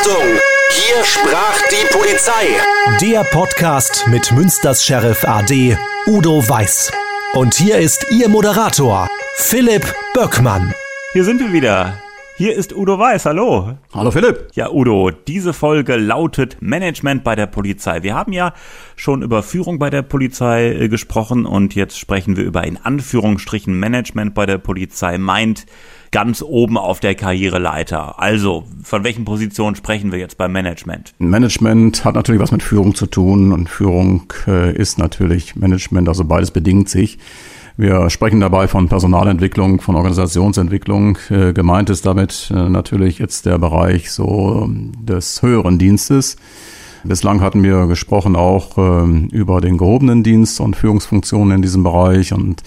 Achtung! 0.00 0.22
Hier 0.70 1.04
sprach 1.04 1.60
die 1.70 1.86
Polizei. 1.92 2.46
Der 3.02 3.22
Podcast 3.24 4.06
mit 4.08 4.32
Münsters 4.32 4.82
Sheriff 4.82 5.26
AD 5.26 5.76
Udo 6.06 6.48
Weiß. 6.48 6.90
Und 7.34 7.52
hier 7.54 7.76
ist 7.76 8.06
Ihr 8.10 8.30
Moderator, 8.30 9.08
Philipp 9.34 9.94
Böckmann. 10.14 10.72
Hier 11.12 11.24
sind 11.24 11.40
wir 11.40 11.52
wieder. 11.52 11.98
Hier 12.38 12.54
ist 12.54 12.74
Udo 12.74 12.98
Weiß, 12.98 13.26
hallo. 13.26 13.76
Hallo 13.92 14.10
Philipp. 14.10 14.48
Ja, 14.54 14.70
Udo, 14.70 15.10
diese 15.10 15.52
Folge 15.52 15.96
lautet 15.96 16.56
Management 16.60 17.22
bei 17.22 17.36
der 17.36 17.46
Polizei. 17.46 18.02
Wir 18.02 18.14
haben 18.14 18.32
ja 18.32 18.54
schon 18.96 19.20
über 19.20 19.42
Führung 19.42 19.78
bei 19.78 19.90
der 19.90 20.00
Polizei 20.00 20.70
äh, 20.72 20.88
gesprochen 20.88 21.44
und 21.44 21.74
jetzt 21.74 21.98
sprechen 21.98 22.38
wir 22.38 22.44
über 22.44 22.64
in 22.64 22.78
Anführungsstrichen 22.78 23.78
Management 23.78 24.32
bei 24.32 24.46
der 24.46 24.56
Polizei. 24.56 25.18
Meint 25.18 25.66
ganz 26.12 26.42
oben 26.42 26.76
auf 26.76 27.00
der 27.00 27.14
Karriereleiter. 27.14 28.20
Also, 28.20 28.64
von 28.82 29.04
welchen 29.04 29.24
Positionen 29.24 29.76
sprechen 29.76 30.12
wir 30.12 30.18
jetzt 30.18 30.38
beim 30.38 30.52
Management? 30.52 31.14
Management 31.18 32.04
hat 32.04 32.14
natürlich 32.14 32.40
was 32.40 32.52
mit 32.52 32.62
Führung 32.62 32.94
zu 32.94 33.06
tun 33.06 33.52
und 33.52 33.68
Führung 33.68 34.32
äh, 34.46 34.74
ist 34.74 34.98
natürlich 34.98 35.56
Management, 35.56 36.08
also 36.08 36.24
beides 36.24 36.50
bedingt 36.50 36.88
sich. 36.88 37.18
Wir 37.76 38.10
sprechen 38.10 38.40
dabei 38.40 38.68
von 38.68 38.88
Personalentwicklung, 38.88 39.80
von 39.80 39.94
Organisationsentwicklung. 39.94 41.16
Äh, 41.30 41.52
gemeint 41.54 41.88
ist 41.88 42.04
damit 42.04 42.52
äh, 42.54 42.68
natürlich 42.68 43.18
jetzt 43.18 43.46
der 43.46 43.58
Bereich 43.58 44.10
so 44.10 44.68
des 44.68 45.40
höheren 45.40 45.78
Dienstes. 45.78 46.36
Bislang 47.04 47.40
hatten 47.40 47.62
wir 47.62 47.86
gesprochen 47.86 48.36
auch 48.36 48.76
äh, 48.76 49.26
über 49.32 49.62
den 49.62 49.78
gehobenen 49.78 50.22
Dienst 50.22 50.60
und 50.60 50.76
Führungsfunktionen 50.76 51.56
in 51.56 51.62
diesem 51.62 51.82
Bereich 51.82 52.34
und 52.34 52.62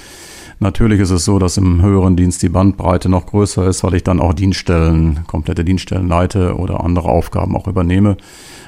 Natürlich 0.64 1.02
ist 1.02 1.10
es 1.10 1.26
so, 1.26 1.40
dass 1.40 1.58
im 1.58 1.82
höheren 1.82 2.16
Dienst 2.16 2.42
die 2.42 2.48
Bandbreite 2.48 3.10
noch 3.10 3.26
größer 3.26 3.68
ist, 3.68 3.84
weil 3.84 3.96
ich 3.96 4.04
dann 4.04 4.22
auch 4.22 4.34
Dienststellen, 4.34 5.26
komplette 5.28 5.66
Dienststellen 5.66 6.08
leite 6.08 6.56
oder 6.56 6.86
andere 6.86 7.10
Aufgaben 7.10 7.58
auch 7.58 7.68
übernehme. 7.68 8.16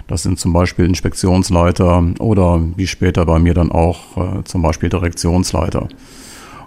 Das 0.06 0.24
sind 0.24 0.38
zum 0.38 0.52
Beispiel 0.52 0.84
Inspektionsleiter 0.84 2.04
oder 2.20 2.62
wie 2.76 2.86
später 2.86 3.26
bei 3.26 3.40
mir 3.40 3.54
dann 3.54 3.72
auch 3.72 4.18
äh, 4.18 4.44
zum 4.44 4.62
Beispiel 4.62 4.90
Direktionsleiter. 4.90 5.88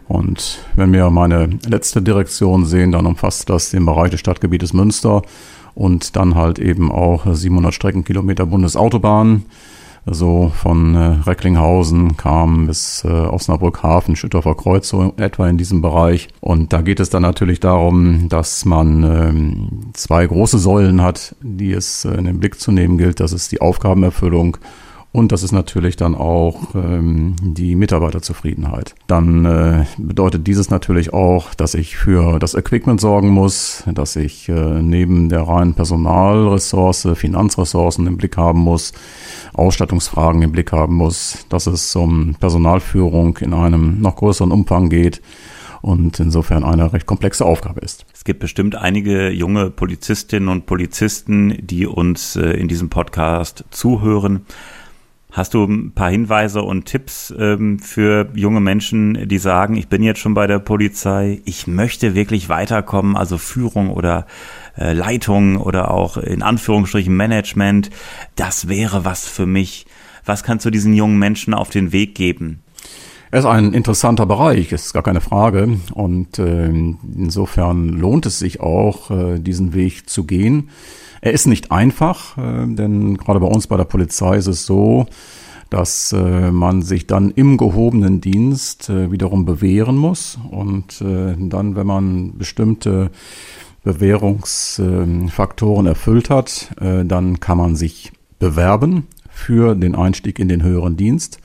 Und 0.09 0.65
wenn 0.77 0.95
wir 0.95 1.11
meine 1.11 1.51
letzte 1.69 2.01
Direktion 2.01 2.65
sehen, 2.65 2.93
dann 2.93 3.05
umfasst 3.05 3.51
das 3.51 3.69
den 3.69 3.85
Bereich 3.85 4.11
des 4.11 4.21
Stadtgebietes 4.21 4.73
Münster 4.73 5.21
und 5.75 6.17
dann 6.17 6.37
halt 6.37 6.59
eben 6.59 6.91
auch 6.91 7.27
700 7.31 7.75
Streckenkilometer 7.75 8.47
Bundesautobahn. 8.47 9.45
So 10.13 10.53
von 10.55 10.95
äh, 10.95 11.19
Recklinghausen 11.27 12.17
kam 12.17 12.67
bis 12.67 13.05
äh, 13.05 13.09
Osnabrück-Hafen, 13.09 14.17
Schüttorfer 14.17 14.55
Kreuz, 14.55 14.89
so 14.89 15.13
etwa 15.17 15.49
in 15.49 15.59
diesem 15.59 15.83
Bereich. 15.83 16.29
Und 16.41 16.73
da 16.73 16.83
geht 16.83 17.01
es 17.01 17.11
dann 17.11 17.23
natürlich 17.23 17.61
darum, 17.61 18.29
dass 18.29 18.65
man 18.65 19.05
ähm, 19.05 19.69
zwei 19.95 20.27
große 20.27 20.59
Säulen 20.59 21.03
hat, 21.03 21.35
die 21.41 21.73
es 21.73 22.05
äh, 22.05 22.11
in 22.11 22.25
den 22.25 22.41
Blick 22.41 22.61
zu 22.61 22.73
nehmen 22.73 22.99
gilt. 22.99 23.21
Das 23.21 23.33
ist 23.33 23.53
die 23.53 23.61
Aufgabenerfüllung 23.61 24.59
und 25.11 25.33
das 25.33 25.43
ist 25.43 25.53
natürlich 25.53 25.97
dann 25.97 26.15
auch 26.15 26.75
ähm, 26.75 27.35
die 27.41 27.77
Mitarbeiterzufriedenheit. 27.77 28.95
Dann 29.07 29.45
äh, 29.47 29.87
bedeutet 29.97 30.47
dieses 30.47 30.69
natürlich 30.69 31.15
auch, 31.15 31.55
dass 31.55 31.75
ich 31.75 31.97
für 31.97 32.39
das 32.39 32.55
Equipment 32.55 33.01
sorgen 33.01 33.31
muss, 33.31 33.85
dass 33.93 34.17
ich 34.17 34.49
äh, 34.51 34.83
neben 34.83 35.31
der 35.31 35.43
reinen 35.43 35.75
Personalressource 35.75 37.09
Finanzressourcen 37.15 38.07
im 38.07 38.19
Blick 38.19 38.37
haben 38.37 38.61
muss, 38.61 38.93
Ausstattungsfragen 39.59 40.43
im 40.43 40.53
Blick 40.53 40.73
haben 40.73 40.95
muss, 40.95 41.47
dass 41.49 41.67
es 41.67 41.95
um 41.97 42.37
Personalführung 42.39 43.39
in 43.39 43.53
einem 43.53 44.01
noch 44.01 44.17
größeren 44.17 44.53
Umfang 44.53 44.89
geht 44.89 45.21
und 45.81 46.19
insofern 46.21 46.65
eine 46.65 46.93
recht 46.93 47.07
komplexe 47.07 47.45
Aufgabe 47.45 47.81
ist. 47.81 48.07
Es 48.13 48.25
gibt 48.25 48.41
bestimmt 48.41 48.75
einige 48.75 49.31
junge 49.31 49.71
Polizistinnen 49.71 50.49
und 50.49 50.67
Polizisten, 50.67 51.57
die 51.61 51.87
uns 51.87 52.37
äh, 52.37 52.51
in 52.51 52.69
diesem 52.69 52.89
Podcast 52.89 53.65
zuhören. 53.71 54.47
Hast 55.31 55.55
du 55.55 55.65
ein 55.65 55.93
paar 55.93 56.11
Hinweise 56.11 56.63
und 56.63 56.87
Tipps 56.87 57.33
ähm, 57.39 57.79
für 57.79 58.29
junge 58.35 58.61
Menschen, 58.61 59.29
die 59.29 59.39
sagen, 59.39 59.77
ich 59.77 59.89
bin 59.89 60.03
jetzt 60.03 60.21
schon 60.21 60.35
bei 60.35 60.47
der 60.47 60.59
Polizei, 60.59 61.43
ich 61.45 61.67
möchte 61.67 62.15
wirklich 62.15 62.49
weiterkommen, 62.49 63.15
also 63.15 63.37
Führung 63.37 63.91
oder 63.91 64.27
äh, 64.79 64.93
Leitung 64.93 65.57
oder 65.57 65.91
auch 65.91 66.17
in 66.17 66.43
Anführungsstrichen 66.43 67.15
Management, 67.17 67.91
das 68.37 68.69
wäre 68.69 69.05
was 69.05 69.27
für 69.27 69.47
mich. 69.47 69.87
Was 70.25 70.43
kannst 70.43 70.67
du 70.67 70.71
diesen 70.71 70.95
jungen 70.95 71.19
Menschen 71.19 71.55
auf 71.55 71.71
den 71.71 71.93
Weg 71.93 72.15
geben? 72.15 72.63
Es 73.31 73.41
ist 73.41 73.47
ein 73.47 73.75
interessanter 73.75 74.25
Bereich, 74.25 74.73
ist 74.73 74.95
gar 74.95 75.03
keine 75.03 75.21
Frage. 75.21 75.79
Und 75.93 76.39
äh, 76.39 76.67
insofern 76.67 77.89
lohnt 77.89 78.25
es 78.25 78.39
sich 78.39 78.61
auch, 78.61 79.11
äh, 79.11 79.39
diesen 79.39 79.75
Weg 79.75 80.09
zu 80.09 80.25
gehen. 80.25 80.71
Er 81.21 81.33
ist 81.33 81.47
nicht 81.47 81.73
einfach, 81.73 82.39
äh, 82.39 82.67
denn 82.67 83.17
gerade 83.17 83.41
bei 83.41 83.47
uns 83.47 83.67
bei 83.67 83.77
der 83.77 83.85
Polizei 83.85 84.37
ist 84.37 84.47
es 84.47 84.67
so, 84.67 85.07
dass 85.69 86.13
äh, 86.13 86.51
man 86.51 86.83
sich 86.83 87.07
dann 87.07 87.31
im 87.31 87.59
gehobenen 87.59 88.21
Dienst 88.21 88.89
äh, 88.89 89.11
wiederum 89.13 89.45
bewähren 89.45 89.97
muss 89.97 90.39
und 90.51 91.01
dann, 91.01 91.77
wenn 91.77 91.87
man 91.87 92.39
bestimmte 92.39 93.11
Bewährungsfaktoren 93.93 95.87
erfüllt 95.87 96.31
hat, 96.31 96.71
dann 96.79 97.41
kann 97.41 97.59
man 97.59 97.75
sich 97.77 98.13
bewerben 98.39 99.07
für 99.31 99.75
den 99.75 99.95
Einstieg 99.95 100.39
in 100.39 100.49
den 100.49 100.63
höheren 100.63 100.97
Dienst. 100.97 101.41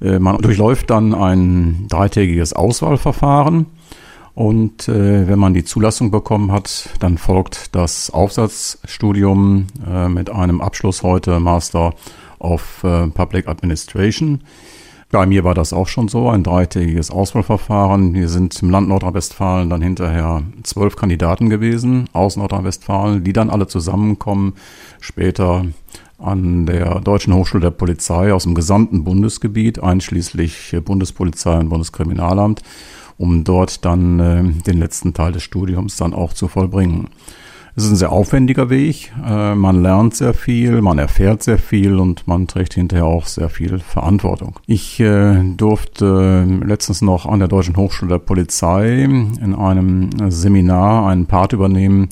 Man 0.00 0.38
durchläuft 0.38 0.90
dann 0.90 1.14
ein 1.14 1.86
dreitägiges 1.88 2.52
Auswahlverfahren 2.52 3.66
und 4.34 4.88
äh, 4.88 5.28
wenn 5.28 5.38
man 5.38 5.52
die 5.52 5.64
Zulassung 5.64 6.10
bekommen 6.10 6.52
hat, 6.52 6.88
dann 7.00 7.18
folgt 7.18 7.74
das 7.74 8.10
Aufsatzstudium 8.10 9.66
äh, 9.86 10.08
mit 10.08 10.30
einem 10.30 10.60
Abschluss 10.62 11.02
heute 11.02 11.38
Master 11.38 11.94
of 12.38 12.82
äh, 12.82 13.08
Public 13.08 13.46
Administration. 13.46 14.40
Bei 15.12 15.26
mir 15.26 15.44
war 15.44 15.52
das 15.52 15.74
auch 15.74 15.88
schon 15.88 16.08
so, 16.08 16.30
ein 16.30 16.42
dreitägiges 16.42 17.10
Auswahlverfahren. 17.10 18.14
Wir 18.14 18.30
sind 18.30 18.60
im 18.62 18.70
Land 18.70 18.88
Nordrhein-Westfalen 18.88 19.68
dann 19.68 19.82
hinterher 19.82 20.42
zwölf 20.62 20.96
Kandidaten 20.96 21.50
gewesen 21.50 22.08
aus 22.14 22.38
Nordrhein-Westfalen, 22.38 23.22
die 23.22 23.34
dann 23.34 23.50
alle 23.50 23.66
zusammenkommen, 23.66 24.54
später 25.00 25.66
an 26.16 26.64
der 26.64 27.00
Deutschen 27.00 27.34
Hochschule 27.34 27.60
der 27.60 27.72
Polizei 27.72 28.32
aus 28.32 28.44
dem 28.44 28.54
gesamten 28.54 29.04
Bundesgebiet, 29.04 29.82
einschließlich 29.82 30.74
Bundespolizei 30.82 31.58
und 31.58 31.68
Bundeskriminalamt 31.68 32.62
um 33.18 33.44
dort 33.44 33.84
dann 33.84 34.18
äh, 34.18 34.42
den 34.62 34.78
letzten 34.78 35.14
Teil 35.14 35.32
des 35.32 35.42
Studiums 35.42 35.96
dann 35.96 36.14
auch 36.14 36.32
zu 36.32 36.48
vollbringen. 36.48 37.08
Es 37.74 37.84
ist 37.84 37.90
ein 37.90 37.96
sehr 37.96 38.12
aufwendiger 38.12 38.68
Weg. 38.68 39.12
Äh, 39.24 39.54
man 39.54 39.82
lernt 39.82 40.14
sehr 40.14 40.34
viel, 40.34 40.82
man 40.82 40.98
erfährt 40.98 41.42
sehr 41.42 41.56
viel 41.56 41.98
und 41.98 42.28
man 42.28 42.46
trägt 42.46 42.74
hinterher 42.74 43.06
auch 43.06 43.26
sehr 43.26 43.48
viel 43.48 43.78
Verantwortung. 43.78 44.58
Ich 44.66 45.00
äh, 45.00 45.42
durfte 45.56 46.46
letztens 46.64 47.00
noch 47.00 47.24
an 47.24 47.38
der 47.38 47.48
Deutschen 47.48 47.76
Hochschule 47.76 48.10
der 48.10 48.18
Polizei 48.18 49.04
in 49.04 49.54
einem 49.54 50.10
Seminar 50.30 51.08
einen 51.08 51.24
Part 51.24 51.54
übernehmen, 51.54 52.10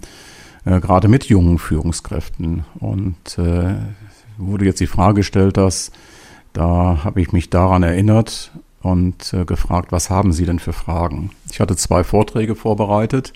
äh, 0.64 0.80
gerade 0.80 1.08
mit 1.08 1.26
jungen 1.26 1.58
Führungskräften. 1.58 2.64
Und 2.78 3.38
wurde 4.38 4.64
jetzt 4.64 4.80
die 4.80 4.86
Frage 4.86 5.16
gestellt, 5.16 5.58
dass 5.58 5.92
da 6.54 7.00
habe 7.04 7.20
ich 7.20 7.32
mich 7.32 7.50
daran 7.50 7.82
erinnert, 7.82 8.50
und 8.82 9.36
gefragt, 9.46 9.92
was 9.92 10.08
haben 10.08 10.32
Sie 10.32 10.46
denn 10.46 10.58
für 10.58 10.72
Fragen? 10.72 11.32
Ich 11.52 11.60
hatte 11.60 11.76
zwei 11.76 12.02
Vorträge 12.02 12.54
vorbereitet, 12.54 13.34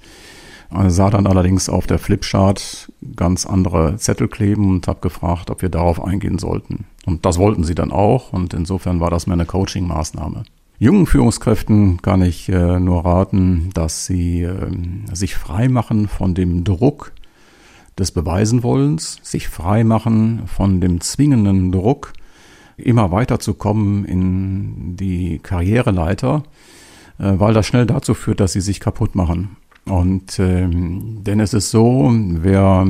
sah 0.88 1.10
dann 1.10 1.26
allerdings 1.26 1.68
auf 1.68 1.86
der 1.86 1.98
Flipchart 1.98 2.92
ganz 3.16 3.46
andere 3.46 3.96
Zettel 3.96 4.28
kleben 4.28 4.70
und 4.70 4.88
habe 4.88 5.00
gefragt, 5.00 5.50
ob 5.50 5.62
wir 5.62 5.68
darauf 5.68 6.02
eingehen 6.02 6.38
sollten. 6.38 6.86
Und 7.06 7.24
das 7.24 7.38
wollten 7.38 7.64
sie 7.64 7.74
dann 7.74 7.92
auch 7.92 8.32
und 8.32 8.54
insofern 8.54 9.00
war 9.00 9.10
das 9.10 9.26
mehr 9.26 9.34
eine 9.34 9.46
Coaching-Maßnahme. 9.46 10.44
Jungen 10.78 11.06
Führungskräften 11.06 12.02
kann 12.02 12.22
ich 12.22 12.48
äh, 12.48 12.80
nur 12.80 13.04
raten, 13.04 13.70
dass 13.74 14.06
sie 14.06 14.42
äh, 14.42 14.70
sich 15.12 15.36
frei 15.36 15.68
machen 15.68 16.08
von 16.08 16.34
dem 16.34 16.64
Druck 16.64 17.12
des 17.96 18.10
Beweisenwollens, 18.10 19.18
sich 19.22 19.48
frei 19.48 19.84
machen 19.84 20.42
von 20.46 20.80
dem 20.80 21.00
zwingenden 21.00 21.70
Druck, 21.70 22.12
immer 22.76 23.12
weiter 23.12 23.38
zu 23.38 23.54
kommen 23.54 24.04
in 24.04 24.96
die 24.96 25.38
Karriereleiter, 25.38 26.42
äh, 27.18 27.34
weil 27.38 27.54
das 27.54 27.66
schnell 27.66 27.86
dazu 27.86 28.14
führt, 28.14 28.40
dass 28.40 28.52
sie 28.52 28.60
sich 28.60 28.80
kaputt 28.80 29.14
machen. 29.14 29.56
Und 29.86 30.38
ähm, 30.38 31.18
denn 31.24 31.40
es 31.40 31.52
ist 31.52 31.70
so, 31.70 32.10
wer 32.10 32.86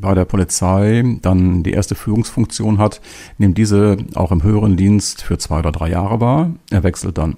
bei 0.00 0.14
der 0.14 0.24
Polizei 0.24 1.18
dann 1.22 1.64
die 1.64 1.72
erste 1.72 1.96
Führungsfunktion 1.96 2.78
hat, 2.78 3.00
nimmt 3.38 3.58
diese 3.58 3.96
auch 4.14 4.30
im 4.30 4.44
höheren 4.44 4.76
Dienst 4.76 5.22
für 5.22 5.38
zwei 5.38 5.58
oder 5.58 5.72
drei 5.72 5.90
Jahre 5.90 6.20
wahr. 6.20 6.50
Er 6.70 6.84
wechselt 6.84 7.18
dann. 7.18 7.36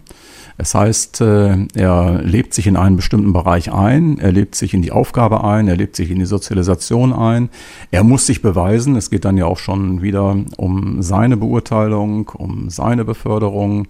Es 0.60 0.74
heißt, 0.74 1.20
äh, 1.20 1.68
er 1.74 2.20
lebt 2.22 2.52
sich 2.52 2.66
in 2.66 2.76
einen 2.76 2.96
bestimmten 2.96 3.32
Bereich 3.32 3.72
ein, 3.72 4.18
er 4.18 4.32
lebt 4.32 4.56
sich 4.56 4.74
in 4.74 4.82
die 4.82 4.90
Aufgabe 4.90 5.44
ein, 5.44 5.68
er 5.68 5.76
lebt 5.76 5.94
sich 5.94 6.10
in 6.10 6.18
die 6.18 6.26
Sozialisation 6.26 7.12
ein. 7.12 7.48
Er 7.92 8.02
muss 8.02 8.26
sich 8.26 8.42
beweisen. 8.42 8.96
Es 8.96 9.08
geht 9.08 9.24
dann 9.24 9.36
ja 9.36 9.46
auch 9.46 9.58
schon 9.58 10.02
wieder 10.02 10.36
um 10.56 11.00
seine 11.00 11.36
Beurteilung, 11.36 12.28
um 12.30 12.70
seine 12.70 13.04
Beförderung. 13.04 13.86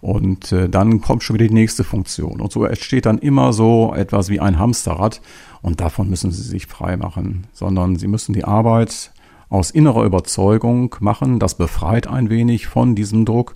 Und 0.00 0.52
äh, 0.52 0.68
dann 0.68 1.00
kommt 1.00 1.22
schon 1.22 1.34
wieder 1.34 1.48
die 1.48 1.54
nächste 1.54 1.84
Funktion. 1.84 2.40
Und 2.40 2.52
so 2.52 2.64
entsteht 2.64 3.06
dann 3.06 3.18
immer 3.18 3.52
so 3.52 3.92
etwas 3.94 4.28
wie 4.28 4.40
ein 4.40 4.58
Hamsterrad. 4.58 5.20
Und 5.62 5.80
davon 5.80 6.08
müssen 6.08 6.32
Sie 6.32 6.42
sich 6.42 6.66
frei 6.66 6.96
machen, 6.96 7.46
sondern 7.52 7.96
Sie 7.96 8.08
müssen 8.08 8.32
die 8.32 8.44
Arbeit 8.44 9.12
aus 9.50 9.70
innerer 9.70 10.04
Überzeugung 10.04 10.94
machen. 11.00 11.38
Das 11.38 11.54
befreit 11.54 12.06
ein 12.06 12.30
wenig 12.30 12.66
von 12.66 12.94
diesem 12.94 13.24
Druck. 13.24 13.52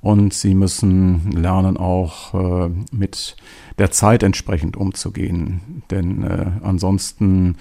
Und 0.00 0.34
Sie 0.34 0.54
müssen 0.54 1.30
lernen, 1.30 1.76
auch 1.76 2.34
äh, 2.34 2.70
mit 2.90 3.36
der 3.78 3.90
Zeit 3.90 4.22
entsprechend 4.22 4.76
umzugehen. 4.76 5.84
Denn 5.90 6.24
äh, 6.24 6.46
ansonsten 6.62 7.56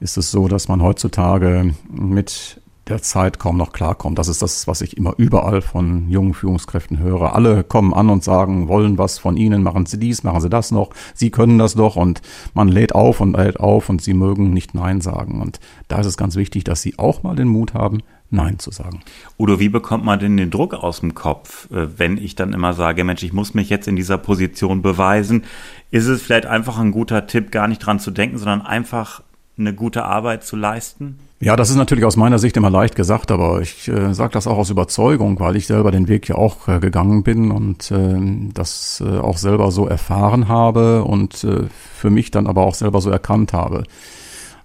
ist 0.00 0.16
es 0.16 0.30
so, 0.30 0.48
dass 0.48 0.68
man 0.68 0.82
heutzutage 0.82 1.74
mit 1.90 2.59
der 2.90 3.02
Zeit 3.02 3.38
kaum 3.38 3.56
noch 3.56 3.72
klarkommt. 3.72 4.18
Das 4.18 4.28
ist 4.28 4.42
das, 4.42 4.66
was 4.66 4.80
ich 4.80 4.96
immer 4.96 5.14
überall 5.16 5.62
von 5.62 6.08
jungen 6.08 6.34
Führungskräften 6.34 6.98
höre. 6.98 7.34
Alle 7.34 7.64
kommen 7.64 7.94
an 7.94 8.10
und 8.10 8.24
sagen, 8.24 8.68
wollen 8.68 8.98
was 8.98 9.18
von 9.18 9.36
ihnen, 9.36 9.62
machen 9.62 9.86
sie 9.86 9.98
dies, 9.98 10.22
machen 10.24 10.40
sie 10.40 10.50
das 10.50 10.70
noch, 10.70 10.90
sie 11.14 11.30
können 11.30 11.58
das 11.58 11.74
doch 11.74 11.96
und 11.96 12.20
man 12.54 12.68
lädt 12.68 12.94
auf 12.94 13.20
und 13.20 13.36
lädt 13.36 13.60
auf 13.60 13.88
und 13.88 14.02
sie 14.02 14.14
mögen 14.14 14.52
nicht 14.52 14.74
Nein 14.74 15.00
sagen. 15.00 15.40
Und 15.40 15.60
da 15.88 16.00
ist 16.00 16.06
es 16.06 16.16
ganz 16.16 16.36
wichtig, 16.36 16.64
dass 16.64 16.82
sie 16.82 16.98
auch 16.98 17.22
mal 17.22 17.36
den 17.36 17.48
Mut 17.48 17.74
haben, 17.74 18.02
Nein 18.30 18.58
zu 18.58 18.70
sagen. 18.70 19.00
Udo, 19.38 19.58
wie 19.58 19.68
bekommt 19.68 20.04
man 20.04 20.20
denn 20.20 20.36
den 20.36 20.50
Druck 20.50 20.74
aus 20.74 21.00
dem 21.00 21.14
Kopf, 21.14 21.68
äh, 21.72 21.98
wenn 21.98 22.16
ich 22.16 22.36
dann 22.36 22.52
immer 22.52 22.74
sage, 22.74 23.02
Mensch, 23.02 23.24
ich 23.24 23.32
muss 23.32 23.54
mich 23.54 23.70
jetzt 23.70 23.88
in 23.88 23.96
dieser 23.96 24.18
Position 24.18 24.82
beweisen? 24.82 25.44
Ist 25.90 26.06
es 26.06 26.22
vielleicht 26.22 26.46
einfach 26.46 26.78
ein 26.78 26.92
guter 26.92 27.26
Tipp, 27.26 27.50
gar 27.50 27.66
nicht 27.66 27.80
dran 27.80 27.98
zu 27.98 28.12
denken, 28.12 28.38
sondern 28.38 28.62
einfach 28.62 29.22
eine 29.60 29.74
gute 29.74 30.04
Arbeit 30.04 30.44
zu 30.44 30.56
leisten? 30.56 31.18
Ja, 31.42 31.56
das 31.56 31.70
ist 31.70 31.76
natürlich 31.76 32.04
aus 32.04 32.16
meiner 32.16 32.38
Sicht 32.38 32.56
immer 32.56 32.68
leicht 32.68 32.96
gesagt, 32.96 33.30
aber 33.30 33.62
ich 33.62 33.88
äh, 33.88 34.12
sage 34.12 34.32
das 34.32 34.46
auch 34.46 34.58
aus 34.58 34.68
Überzeugung, 34.68 35.40
weil 35.40 35.56
ich 35.56 35.66
selber 35.66 35.90
den 35.90 36.06
Weg 36.06 36.28
ja 36.28 36.34
auch 36.34 36.68
äh, 36.68 36.80
gegangen 36.80 37.22
bin 37.22 37.50
und 37.50 37.90
äh, 37.90 38.50
das 38.52 39.02
äh, 39.04 39.18
auch 39.18 39.38
selber 39.38 39.70
so 39.70 39.86
erfahren 39.86 40.48
habe 40.48 41.04
und 41.04 41.44
äh, 41.44 41.68
für 41.94 42.10
mich 42.10 42.30
dann 42.30 42.46
aber 42.46 42.62
auch 42.62 42.74
selber 42.74 43.00
so 43.00 43.10
erkannt 43.10 43.52
habe. 43.54 43.84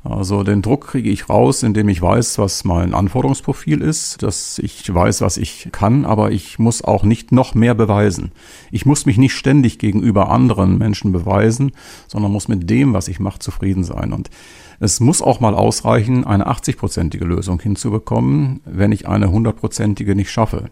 Also 0.06 0.44
den 0.44 0.62
Druck 0.62 0.88
kriege 0.88 1.10
ich 1.10 1.30
raus, 1.30 1.64
indem 1.64 1.90
ich 1.90 2.00
weiß, 2.00 2.38
was 2.38 2.64
mein 2.64 2.94
Anforderungsprofil 2.94 3.82
ist, 3.82 4.22
dass 4.22 4.60
ich 4.60 4.94
weiß, 4.94 5.22
was 5.22 5.38
ich 5.38 5.70
kann, 5.72 6.06
aber 6.06 6.32
ich 6.32 6.60
muss 6.60 6.84
auch 6.84 7.04
nicht 7.04 7.32
noch 7.32 7.56
mehr 7.56 7.74
beweisen. 7.74 8.32
Ich 8.70 8.86
muss 8.86 9.08
mich 9.08 9.18
nicht 9.18 9.34
ständig 9.34 9.80
gegenüber 9.80 10.30
anderen 10.30 10.78
Menschen 10.78 11.12
beweisen, 11.12 11.72
sondern 12.08 12.32
muss 12.32 12.48
mit 12.48 12.70
dem, 12.70 12.94
was 12.94 13.08
ich 13.08 13.20
mache, 13.20 13.40
zufrieden 13.40 13.84
sein. 13.84 14.14
Und 14.14 14.30
es 14.80 15.00
muss 15.00 15.22
auch 15.22 15.40
mal 15.40 15.56
ausreichen, 15.56 16.26
eine 16.26 16.48
80-prozentige 16.48 17.24
Lösung 17.24 17.60
hinzubekommen, 17.60 18.62
wenn 18.66 18.92
ich 18.92 19.08
eine 19.08 19.28
100-prozentige 19.28 20.16
nicht 20.16 20.32
schaffe. 20.32 20.70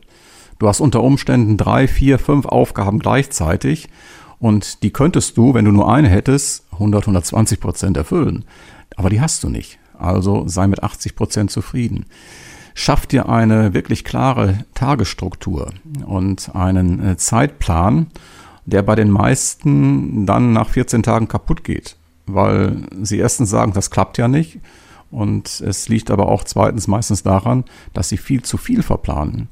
Du 0.60 0.68
hast 0.68 0.82
unter 0.82 1.04
Umständen 1.04 1.58
drei, 1.58 1.88
vier, 1.88 2.20
fünf 2.20 2.46
Aufgaben 2.46 3.00
gleichzeitig 3.00 3.90
und 4.40 4.84
die 4.84 4.92
könntest 4.92 5.38
du, 5.38 5.54
wenn 5.54 5.66
du 5.66 5.72
nur 5.72 5.92
eine 5.92 6.10
hättest, 6.10 6.66
100, 6.74 7.04
120 7.04 7.60
Prozent 7.60 7.98
erfüllen. 7.98 8.46
Aber 8.96 9.10
die 9.10 9.22
hast 9.22 9.44
du 9.44 9.50
nicht. 9.50 9.80
Also 9.98 10.48
sei 10.48 10.68
mit 10.68 10.84
80 10.84 11.16
Prozent 11.16 11.52
zufrieden. 11.52 12.06
Schaff 12.76 13.06
dir 13.06 13.30
eine 13.30 13.74
wirklich 13.74 14.04
klare 14.04 14.66
Tagesstruktur 14.74 15.72
und 16.06 16.54
einen 16.56 17.06
äh, 17.06 17.18
Zeitplan, 17.18 18.08
der 18.66 18.82
bei 18.82 18.96
den 18.96 19.12
meisten 19.12 20.26
dann 20.26 20.54
nach 20.54 20.70
14 20.70 21.04
Tagen 21.04 21.28
kaputt 21.28 21.64
geht 21.64 21.96
weil 22.26 22.84
sie 23.02 23.18
erstens 23.18 23.50
sagen, 23.50 23.74
das 23.74 23.92
klappt 23.92 24.18
ja 24.18 24.28
nicht. 24.28 24.60
Und 25.12 25.62
es 25.62 25.90
liegt 25.90 26.10
aber 26.10 26.28
auch 26.28 26.44
zweitens 26.44 26.88
meistens 26.88 27.22
daran, 27.22 27.66
dass 27.94 28.10
sie 28.10 28.18
viel 28.18 28.42
zu 28.42 28.58
viel 28.58 28.82
verplanen. 28.82 29.48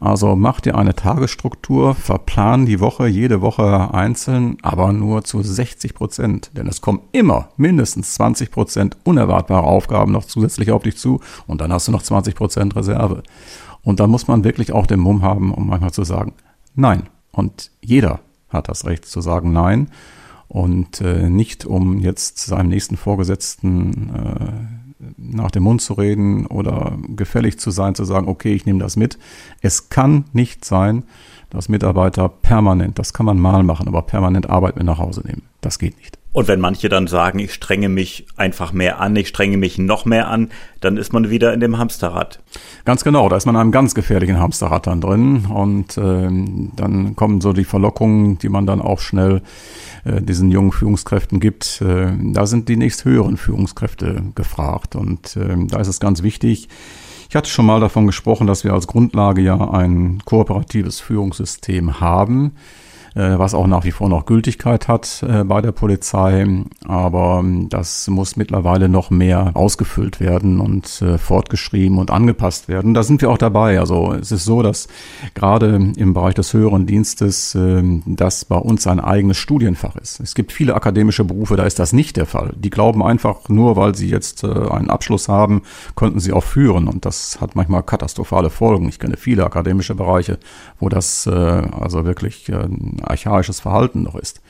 Also 0.00 0.34
mach 0.34 0.60
dir 0.60 0.74
eine 0.74 0.96
Tagesstruktur, 0.96 1.94
verplan 1.94 2.66
die 2.66 2.80
Woche, 2.80 3.06
jede 3.06 3.40
Woche 3.40 3.94
einzeln, 3.94 4.56
aber 4.62 4.92
nur 4.92 5.22
zu 5.22 5.42
60 5.42 5.94
Prozent. 5.94 6.50
Denn 6.56 6.66
es 6.66 6.80
kommen 6.80 7.02
immer 7.12 7.50
mindestens 7.56 8.14
20 8.14 8.50
Prozent 8.50 8.96
unerwartbare 9.04 9.64
Aufgaben 9.64 10.10
noch 10.10 10.24
zusätzlich 10.24 10.72
auf 10.72 10.82
dich 10.82 10.96
zu 10.96 11.20
und 11.46 11.60
dann 11.60 11.72
hast 11.72 11.86
du 11.86 11.92
noch 11.92 12.02
20 12.02 12.34
Prozent 12.34 12.74
Reserve. 12.74 13.22
Und 13.82 14.00
da 14.00 14.08
muss 14.08 14.26
man 14.26 14.42
wirklich 14.42 14.72
auch 14.72 14.86
den 14.86 14.98
Mumm 14.98 15.22
haben, 15.22 15.54
um 15.54 15.68
manchmal 15.68 15.92
zu 15.92 16.02
sagen, 16.02 16.32
nein. 16.74 17.04
Und 17.30 17.70
jeder 17.80 18.20
hat 18.48 18.68
das 18.68 18.84
Recht 18.86 19.04
zu 19.04 19.20
sagen 19.20 19.52
nein 19.52 19.88
und 20.52 21.00
äh, 21.00 21.30
nicht 21.30 21.64
um 21.64 21.98
jetzt 21.98 22.38
seinem 22.38 22.68
nächsten 22.68 22.98
Vorgesetzten 22.98 24.10
äh, 24.14 25.06
nach 25.16 25.50
dem 25.50 25.62
Mund 25.62 25.80
zu 25.80 25.94
reden 25.94 26.46
oder 26.46 26.98
gefällig 27.08 27.58
zu 27.58 27.70
sein, 27.70 27.94
zu 27.94 28.04
sagen, 28.04 28.28
okay, 28.28 28.52
ich 28.52 28.66
nehme 28.66 28.78
das 28.78 28.96
mit. 28.96 29.18
Es 29.62 29.88
kann 29.88 30.26
nicht 30.34 30.66
sein, 30.66 31.04
dass 31.48 31.70
Mitarbeiter 31.70 32.28
permanent, 32.28 32.98
das 32.98 33.14
kann 33.14 33.24
man 33.24 33.40
mal 33.40 33.62
machen, 33.62 33.88
aber 33.88 34.02
permanent 34.02 34.50
Arbeit 34.50 34.76
mit 34.76 34.84
nach 34.84 34.98
Hause 34.98 35.22
nehmen. 35.24 35.40
Das 35.62 35.78
geht 35.78 35.96
nicht. 35.96 36.18
Und 36.32 36.48
wenn 36.48 36.60
manche 36.60 36.88
dann 36.88 37.06
sagen, 37.06 37.38
ich 37.38 37.52
strenge 37.52 37.90
mich 37.90 38.26
einfach 38.36 38.72
mehr 38.72 39.00
an, 39.00 39.14
ich 39.16 39.28
strenge 39.28 39.58
mich 39.58 39.76
noch 39.76 40.06
mehr 40.06 40.28
an, 40.28 40.48
dann 40.80 40.96
ist 40.96 41.12
man 41.12 41.28
wieder 41.28 41.52
in 41.52 41.60
dem 41.60 41.76
Hamsterrad. 41.76 42.40
Ganz 42.86 43.04
genau, 43.04 43.28
da 43.28 43.36
ist 43.36 43.44
man 43.44 43.54
in 43.54 43.60
einem 43.60 43.72
ganz 43.72 43.94
gefährlichen 43.94 44.38
Hamsterrad 44.38 44.86
dann 44.86 45.02
drin 45.02 45.44
und 45.46 45.98
äh, 45.98 46.28
dann 46.76 47.16
kommen 47.16 47.42
so 47.42 47.52
die 47.52 47.64
Verlockungen, 47.64 48.38
die 48.38 48.48
man 48.48 48.66
dann 48.66 48.80
auch 48.80 49.00
schnell 49.00 49.42
äh, 50.04 50.22
diesen 50.22 50.50
jungen 50.50 50.72
Führungskräften 50.72 51.38
gibt. 51.38 51.82
Äh, 51.82 52.12
da 52.32 52.46
sind 52.46 52.68
die 52.70 52.76
nächsthöheren 52.76 53.36
Führungskräfte 53.36 54.22
gefragt 54.34 54.96
und 54.96 55.36
äh, 55.36 55.56
da 55.66 55.80
ist 55.80 55.88
es 55.88 56.00
ganz 56.00 56.22
wichtig, 56.22 56.68
ich 57.28 57.36
hatte 57.36 57.48
schon 57.48 57.64
mal 57.64 57.80
davon 57.80 58.06
gesprochen, 58.06 58.46
dass 58.46 58.62
wir 58.62 58.74
als 58.74 58.86
Grundlage 58.86 59.40
ja 59.40 59.70
ein 59.70 60.20
kooperatives 60.26 61.00
Führungssystem 61.00 61.98
haben. 61.98 62.52
Äh, 63.14 63.38
was 63.38 63.52
auch 63.54 63.66
nach 63.66 63.84
wie 63.84 63.90
vor 63.90 64.08
noch 64.08 64.24
Gültigkeit 64.24 64.88
hat 64.88 65.22
äh, 65.28 65.44
bei 65.44 65.60
der 65.60 65.72
Polizei. 65.72 66.46
Aber 66.86 67.40
ähm, 67.40 67.68
das 67.68 68.08
muss 68.08 68.36
mittlerweile 68.36 68.88
noch 68.88 69.10
mehr 69.10 69.50
ausgefüllt 69.54 70.18
werden 70.18 70.60
und 70.60 71.02
äh, 71.02 71.18
fortgeschrieben 71.18 71.98
und 71.98 72.10
angepasst 72.10 72.68
werden. 72.68 72.94
Da 72.94 73.02
sind 73.02 73.20
wir 73.20 73.30
auch 73.30 73.38
dabei. 73.38 73.78
Also 73.78 74.14
es 74.14 74.32
ist 74.32 74.44
so, 74.44 74.62
dass 74.62 74.88
gerade 75.34 75.92
im 75.96 76.14
Bereich 76.14 76.34
des 76.34 76.54
höheren 76.54 76.86
Dienstes 76.86 77.54
ähm, 77.54 78.02
das 78.06 78.46
bei 78.46 78.56
uns 78.56 78.86
ein 78.86 79.00
eigenes 79.00 79.36
Studienfach 79.36 79.96
ist. 79.96 80.20
Es 80.20 80.34
gibt 80.34 80.50
viele 80.52 80.74
akademische 80.74 81.24
Berufe, 81.24 81.56
da 81.56 81.64
ist 81.64 81.78
das 81.78 81.92
nicht 81.92 82.16
der 82.16 82.26
Fall. 82.26 82.54
Die 82.56 82.70
glauben 82.70 83.02
einfach 83.02 83.48
nur, 83.48 83.76
weil 83.76 83.94
sie 83.94 84.08
jetzt 84.08 84.44
einen 84.44 84.90
Abschluss 84.90 85.28
haben, 85.28 85.62
könnten 85.96 86.20
sie 86.20 86.32
auch 86.32 86.44
führen. 86.44 86.88
Und 86.88 87.04
das 87.04 87.40
hat 87.40 87.56
manchmal 87.56 87.82
katastrophale 87.82 88.50
Folgen. 88.50 88.88
Ich 88.88 88.98
kenne 88.98 89.16
viele 89.16 89.44
akademische 89.44 89.94
Bereiche, 89.94 90.38
wo 90.78 90.88
das 90.88 91.26
also 91.26 92.04
wirklich 92.04 92.50
archaisches 93.02 93.60
Verhalten 93.60 94.02
noch 94.02 94.14
ist. 94.14 94.40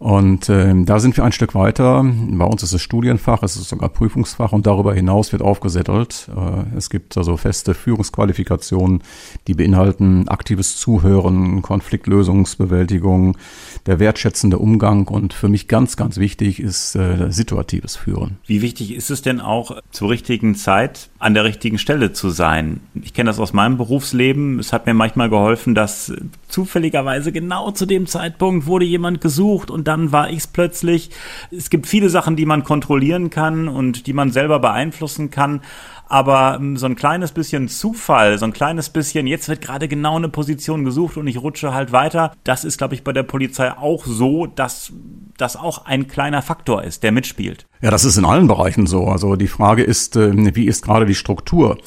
Und 0.00 0.48
äh, 0.48 0.72
da 0.84 0.98
sind 0.98 1.18
wir 1.18 1.24
ein 1.24 1.32
Stück 1.32 1.54
weiter. 1.54 2.02
Bei 2.02 2.46
uns 2.46 2.62
ist 2.62 2.72
es 2.72 2.80
Studienfach, 2.80 3.42
es 3.42 3.56
ist 3.56 3.68
sogar 3.68 3.90
Prüfungsfach 3.90 4.52
und 4.52 4.66
darüber 4.66 4.94
hinaus 4.94 5.30
wird 5.30 5.42
aufgesettelt. 5.42 6.30
Äh, 6.34 6.74
es 6.74 6.88
gibt 6.88 7.18
also 7.18 7.36
feste 7.36 7.74
Führungsqualifikationen, 7.74 9.02
die 9.46 9.52
beinhalten 9.52 10.26
aktives 10.28 10.78
Zuhören, 10.78 11.60
Konfliktlösungsbewältigung, 11.60 13.36
der 13.84 13.98
wertschätzende 14.00 14.56
Umgang 14.56 15.06
und 15.06 15.34
für 15.34 15.50
mich 15.50 15.68
ganz, 15.68 15.98
ganz 15.98 16.16
wichtig 16.16 16.60
ist 16.60 16.96
äh, 16.96 17.30
situatives 17.30 17.96
Führen. 17.96 18.38
Wie 18.46 18.62
wichtig 18.62 18.94
ist 18.94 19.10
es 19.10 19.20
denn 19.20 19.38
auch 19.38 19.82
zur 19.90 20.08
richtigen 20.08 20.54
Zeit 20.54 21.10
an 21.18 21.34
der 21.34 21.44
richtigen 21.44 21.76
Stelle 21.76 22.14
zu 22.14 22.30
sein? 22.30 22.80
Ich 22.94 23.12
kenne 23.12 23.28
das 23.28 23.38
aus 23.38 23.52
meinem 23.52 23.76
Berufsleben. 23.76 24.60
Es 24.60 24.72
hat 24.72 24.86
mir 24.86 24.94
manchmal 24.94 25.28
geholfen, 25.28 25.74
dass 25.74 26.10
zufälligerweise 26.50 27.32
genau 27.32 27.70
zu 27.70 27.86
dem 27.86 28.06
Zeitpunkt 28.06 28.66
wurde 28.66 28.84
jemand 28.84 29.20
gesucht 29.20 29.70
und 29.70 29.88
dann 29.88 30.12
war 30.12 30.30
ich 30.30 30.38
es 30.38 30.46
plötzlich. 30.46 31.10
Es 31.50 31.70
gibt 31.70 31.86
viele 31.86 32.10
Sachen, 32.10 32.36
die 32.36 32.46
man 32.46 32.64
kontrollieren 32.64 33.30
kann 33.30 33.68
und 33.68 34.06
die 34.06 34.12
man 34.12 34.30
selber 34.30 34.58
beeinflussen 34.58 35.30
kann. 35.30 35.62
Aber 36.10 36.58
ähm, 36.60 36.76
so 36.76 36.86
ein 36.86 36.96
kleines 36.96 37.30
bisschen 37.30 37.68
Zufall, 37.68 38.36
so 38.36 38.44
ein 38.44 38.52
kleines 38.52 38.90
bisschen, 38.90 39.28
jetzt 39.28 39.48
wird 39.48 39.60
gerade 39.60 39.86
genau 39.86 40.16
eine 40.16 40.28
Position 40.28 40.84
gesucht 40.84 41.16
und 41.16 41.28
ich 41.28 41.40
rutsche 41.40 41.72
halt 41.72 41.92
weiter. 41.92 42.32
Das 42.42 42.64
ist, 42.64 42.78
glaube 42.78 42.94
ich, 42.94 43.04
bei 43.04 43.12
der 43.12 43.22
Polizei 43.22 43.70
auch 43.70 44.04
so, 44.04 44.46
dass 44.46 44.92
das 45.36 45.56
auch 45.56 45.86
ein 45.86 46.08
kleiner 46.08 46.42
Faktor 46.42 46.82
ist, 46.82 47.04
der 47.04 47.12
mitspielt. 47.12 47.66
Ja, 47.80 47.92
das 47.92 48.04
ist 48.04 48.16
in 48.16 48.24
allen 48.24 48.48
Bereichen 48.48 48.88
so. 48.88 49.04
Also 49.04 49.36
die 49.36 49.46
Frage 49.46 49.84
ist, 49.84 50.16
ähm, 50.16 50.50
wie 50.54 50.66
ist 50.66 50.84
gerade 50.84 51.06
die 51.06 51.14
Struktur? 51.14 51.78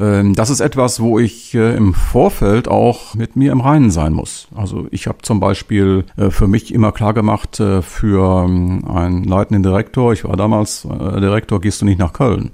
Ähm, 0.00 0.34
das 0.34 0.50
ist 0.50 0.60
etwas, 0.60 1.00
wo 1.00 1.18
ich 1.18 1.54
äh, 1.54 1.76
im 1.76 1.94
Vorfeld 1.94 2.68
auch 2.68 3.14
mit 3.14 3.36
mir 3.36 3.52
im 3.52 3.60
Reinen 3.60 3.90
sein 3.90 4.12
muss. 4.12 4.48
Also 4.54 4.86
ich 4.90 5.06
habe 5.06 5.18
zum 5.22 5.40
Beispiel 5.40 6.04
äh, 6.16 6.30
für 6.30 6.48
mich 6.48 6.72
immer 6.74 6.92
klar 6.92 7.14
gemacht, 7.14 7.60
äh, 7.60 7.82
für 7.82 8.44
ähm, 8.44 8.84
einen 8.88 9.24
leitenden 9.24 9.62
Direktor, 9.62 10.12
ich 10.12 10.24
war 10.24 10.36
damals 10.36 10.82
Direktor, 10.82 11.60
gehst 11.60 11.80
du 11.80 11.84
nicht 11.84 11.98
nach 11.98 12.12
Köln. 12.12 12.50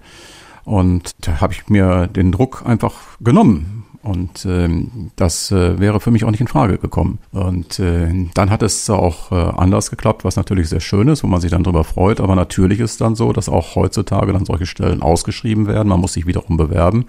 Und 0.65 1.27
da 1.27 1.41
habe 1.41 1.53
ich 1.53 1.69
mir 1.69 2.07
den 2.07 2.33
Druck 2.33 2.63
einfach 2.65 2.95
genommen. 3.21 3.80
Und 4.03 4.47
ähm, 4.47 5.11
das 5.17 5.51
äh, 5.51 5.79
wäre 5.79 6.01
für 6.01 6.11
mich 6.11 6.25
auch 6.25 6.31
nicht 6.31 6.41
in 6.41 6.49
Frage 6.49 6.79
gekommen. 6.79 7.19
Und 7.33 7.79
äh, 7.79 8.09
dann 8.33 8.49
hat 8.49 8.63
es 8.63 8.89
auch 8.89 9.31
äh, 9.31 9.35
anders 9.35 9.91
geklappt, 9.91 10.25
was 10.25 10.37
natürlich 10.37 10.71
sehr 10.71 10.81
schön 10.81 11.09
ist, 11.09 11.23
wo 11.23 11.27
man 11.27 11.41
sich 11.41 11.51
dann 11.51 11.65
darüber 11.65 11.85
freut. 11.85 12.21
Aber 12.21 12.35
natürlich 12.35 12.81
ist 12.81 13.03
dann 13.03 13.15
so, 13.15 13.33
dass 13.33 13.51
auch 13.51 13.75
heutzutage 13.75 14.33
dann 14.33 14.47
solche 14.47 14.65
Stellen 14.65 15.03
ausgeschrieben 15.03 15.67
werden. 15.67 15.89
Man 15.89 16.01
muss 16.01 16.15
sich 16.15 16.27
wiederum 16.27 16.57
bewerben. 16.57 17.07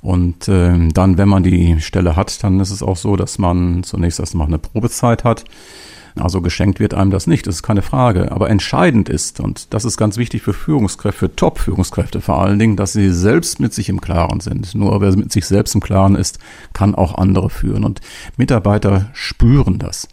Und 0.00 0.48
äh, 0.48 0.88
dann, 0.88 1.18
wenn 1.18 1.28
man 1.28 1.42
die 1.42 1.80
Stelle 1.80 2.16
hat, 2.16 2.42
dann 2.42 2.60
ist 2.60 2.70
es 2.70 2.82
auch 2.82 2.96
so, 2.96 3.16
dass 3.16 3.38
man 3.38 3.82
zunächst 3.82 4.18
erstmal 4.18 4.46
eine 4.46 4.58
Probezeit 4.58 5.24
hat. 5.24 5.44
Also 6.18 6.42
geschenkt 6.42 6.78
wird 6.80 6.94
einem 6.94 7.10
das 7.10 7.26
nicht, 7.26 7.46
das 7.46 7.56
ist 7.56 7.62
keine 7.62 7.82
Frage. 7.82 8.32
Aber 8.32 8.50
entscheidend 8.50 9.08
ist, 9.08 9.40
und 9.40 9.72
das 9.72 9.84
ist 9.84 9.96
ganz 9.96 10.16
wichtig 10.16 10.42
für 10.42 10.52
Führungskräfte, 10.52 11.18
für 11.18 11.36
Top-Führungskräfte 11.36 12.20
vor 12.20 12.42
allen 12.42 12.58
Dingen, 12.58 12.76
dass 12.76 12.92
sie 12.92 13.10
selbst 13.12 13.60
mit 13.60 13.72
sich 13.72 13.88
im 13.88 14.00
Klaren 14.00 14.40
sind. 14.40 14.74
Nur 14.74 15.00
wer 15.00 15.16
mit 15.16 15.32
sich 15.32 15.46
selbst 15.46 15.74
im 15.74 15.80
Klaren 15.80 16.16
ist, 16.16 16.38
kann 16.72 16.94
auch 16.94 17.16
andere 17.16 17.50
führen. 17.50 17.84
Und 17.84 18.00
Mitarbeiter 18.36 19.10
spüren 19.12 19.78
das. 19.78 20.08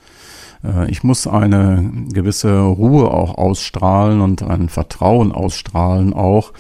Äh, 0.64 0.90
ich 0.90 1.04
muss 1.04 1.28
eine 1.28 1.92
gewisse 2.12 2.60
Ruhe 2.60 3.12
auch 3.12 3.38
ausstrahlen 3.38 4.22
und 4.22 4.44
ein 4.44 4.70
Vertrauen 4.70 5.32
ausstrahlen 5.32 6.14
auch. 6.14 6.54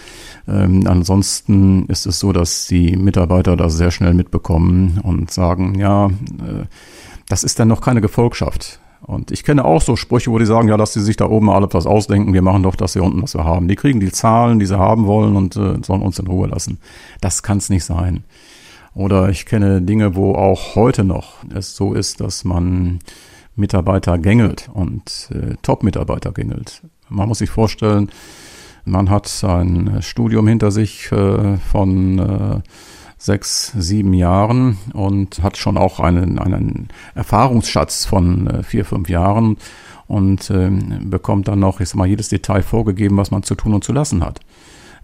Ähm, 0.48 0.86
ansonsten 0.88 1.86
ist 1.86 2.05
es 2.05 2.19
so, 2.19 2.31
dass 2.34 2.67
die 2.67 2.96
Mitarbeiter 2.96 3.55
das 3.55 3.75
sehr 3.75 3.91
schnell 3.91 4.13
mitbekommen 4.13 5.00
und 5.03 5.31
sagen, 5.31 5.75
ja, 5.77 6.08
äh, 6.08 6.65
das 7.27 7.43
ist 7.43 7.60
dann 7.60 7.67
noch 7.67 7.81
keine 7.81 8.01
Gefolgschaft. 8.01 8.79
Und 9.01 9.32
ich 9.32 9.44
kenne 9.44 9.65
auch 9.65 9.82
so 9.82 9.96
Sprüche, 9.96 10.32
wo 10.32 10.38
die 10.38 10.46
sagen, 10.46 10.68
ja, 10.68 10.77
dass 10.77 10.94
sie 10.94 11.01
sich 11.01 11.15
da 11.15 11.25
oben 11.25 11.50
alle 11.50 11.68
was 11.72 11.86
ausdenken, 11.86 12.34
wir 12.34 12.41
machen 12.41 12.63
doch 12.63 12.75
das 12.75 12.94
hier 12.94 13.03
unten, 13.03 13.22
was 13.24 13.34
wir 13.34 13.44
haben. 13.44 13.68
Die 13.68 13.75
kriegen 13.75 14.00
die 14.00 14.12
Zahlen, 14.12 14.60
die 14.60 14.65
sie 14.65 14.77
haben 14.77 15.08
wollen 15.08 15.36
und 15.36 15.56
äh, 15.56 15.77
sollen 15.84 16.01
uns 16.01 16.20
in 16.20 16.27
Ruhe 16.27 16.48
lassen. 16.48 16.79
Das 17.22 17.41
kann 17.41 17.58
es 17.58 17.70
nicht 17.70 17.86
sein. 17.86 18.24
Oder 18.94 19.29
ich 19.29 19.46
kenne 19.46 19.82
Dinge, 19.82 20.15
wo 20.15 20.34
auch 20.34 20.75
heute 20.75 21.03
noch 21.03 21.36
es 21.53 21.75
so 21.75 21.94
ist, 21.94 22.20
dass 22.20 22.44
man 22.44 23.00
Mitarbeiter 23.56 24.18
gängelt 24.18 24.70
und 24.74 25.29
äh, 25.32 25.56
Top-Mitarbeiter 25.62 26.32
gängelt. 26.32 26.82
Man 27.10 27.27
muss 27.27 27.39
sich 27.39 27.50
vorstellen, 27.50 28.10
man 28.86 29.10
hat 29.10 29.44
ein 29.44 30.01
Studium 30.01 30.48
hinter 30.48 30.72
sich 30.72 31.12
äh, 31.12 31.58
von 31.58 32.20
äh, 32.20 32.62
sechs, 33.20 33.74
sieben 33.78 34.14
Jahren 34.14 34.80
und 34.94 35.44
hat 35.44 35.58
schon 35.58 35.78
auch 35.78 36.00
einen, 36.00 36.40
einen 36.40 36.88
Erfahrungsschatz 37.14 38.06
von 38.06 38.48
äh, 38.48 38.64
vier, 38.64 38.86
fünf 38.86 39.10
Jahren 39.10 39.58
und 40.08 40.50
äh, 40.50 40.72
bekommt 41.02 41.50
dann 41.50 41.60
noch, 41.60 41.82
ich 41.82 41.90
sag 41.90 41.98
mal, 41.98 42.08
jedes 42.08 42.30
Detail 42.30 42.64
vorgegeben, 42.64 43.18
was 43.18 43.30
man 43.30 43.44
zu 43.44 43.56
tun 43.56 43.74
und 43.74 43.84
zu 43.84 43.92
lassen 43.92 44.26
hat. 44.26 44.40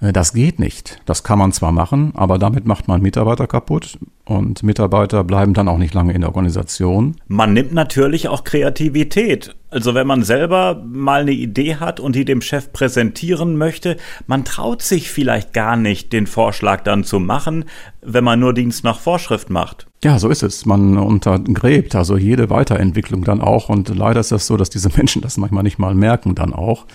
Äh, 0.01 0.13
das 0.13 0.33
geht 0.33 0.59
nicht. 0.59 1.01
Das 1.05 1.23
kann 1.23 1.39
man 1.39 1.51
zwar 1.51 1.71
machen, 1.71 2.13
aber 2.15 2.37
damit 2.37 2.65
macht 2.65 2.87
man 2.87 3.01
Mitarbeiter 3.01 3.47
kaputt 3.47 3.97
und 4.25 4.63
Mitarbeiter 4.63 5.23
bleiben 5.23 5.53
dann 5.53 5.67
auch 5.67 5.77
nicht 5.77 5.93
lange 5.93 6.13
in 6.13 6.21
der 6.21 6.29
Organisation. 6.29 7.15
Man 7.27 7.53
nimmt 7.53 7.73
natürlich 7.73 8.27
auch 8.27 8.43
Kreativität. 8.43 9.55
Also 9.69 9.93
wenn 9.93 10.07
man 10.07 10.23
selber 10.23 10.81
mal 10.85 11.21
eine 11.21 11.33
Idee 11.33 11.75
hat 11.75 11.99
und 11.99 12.15
die 12.15 12.23
dem 12.23 12.41
Chef 12.41 12.71
präsentieren 12.71 13.57
möchte, 13.57 13.97
man 14.25 14.45
traut 14.45 14.81
sich 14.81 15.11
vielleicht 15.11 15.53
gar 15.53 15.75
nicht, 15.75 16.13
den 16.13 16.27
Vorschlag 16.27 16.81
dann 16.83 17.03
zu 17.03 17.19
machen, 17.19 17.65
wenn 18.01 18.23
man 18.23 18.39
nur 18.39 18.53
Dienst 18.53 18.83
nach 18.83 18.99
Vorschrift 18.99 19.49
macht. 19.49 19.87
Ja, 20.03 20.17
so 20.17 20.29
ist 20.29 20.43
es. 20.43 20.65
Man 20.65 20.97
untergräbt 20.97 21.93
also 21.95 22.15
jede 22.17 22.49
Weiterentwicklung 22.49 23.23
dann 23.23 23.41
auch 23.41 23.69
und 23.69 23.89
leider 23.89 24.21
ist 24.21 24.31
das 24.31 24.47
so, 24.47 24.55
dass 24.55 24.69
diese 24.69 24.89
Menschen 24.95 25.21
das 25.21 25.37
manchmal 25.37 25.63
nicht 25.63 25.77
mal 25.77 25.93
merken 25.93 26.35
dann 26.35 26.53
auch. 26.53 26.85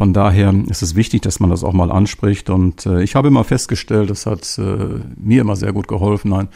Von 0.00 0.14
daher 0.14 0.54
ist 0.66 0.80
es 0.80 0.94
wichtig, 0.94 1.20
dass 1.20 1.40
man 1.40 1.50
das 1.50 1.62
auch 1.62 1.74
mal 1.74 1.92
anspricht. 1.92 2.48
Und 2.48 2.86
äh, 2.86 3.02
ich 3.02 3.16
habe 3.16 3.28
immer 3.28 3.44
festgestellt, 3.44 4.08
das 4.08 4.24
hat 4.24 4.56
äh, 4.56 5.02
mir 5.18 5.42
immer 5.42 5.56
sehr 5.56 5.74
gut 5.74 5.88
geholfen, 5.88 6.32
ein 6.32 6.48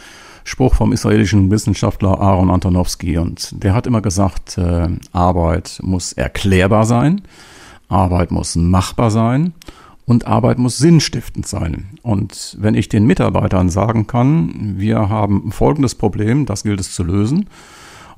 Spruch 0.45 0.77
vom 0.77 0.93
israelischen 0.93 1.51
Wissenschaftler 1.51 2.19
Aaron 2.19 2.51
Antonowski. 2.51 3.19
Und 3.19 3.63
der 3.63 3.75
hat 3.75 3.87
immer 3.87 4.01
gesagt, 4.01 4.57
äh, 4.57 4.89
Arbeit 5.13 5.79
muss 5.83 6.15
erklärbar 6.15 6.87
sein, 6.87 7.21
Arbeit 7.91 8.31
muss 8.31 8.57
machbar 8.57 9.11
sein 9.11 9.53
und 10.07 10.27
Arbeit 10.27 10.59
muss 10.59 10.79
sinnstiftend 10.79 11.47
sein. 11.47 11.99
Und 12.01 12.57
wenn 12.59 12.75
ich 12.75 12.89
den 12.89 13.05
Mitarbeitern 13.05 13.69
sagen 13.69 14.07
kann, 14.07 14.77
wir 14.79 15.11
haben 15.11 15.53
folgendes 15.53 15.95
Problem, 15.97 16.47
das 16.47 16.63
gilt 16.63 16.81
es 16.81 16.95
zu 16.95 17.05
lösen, 17.05 17.51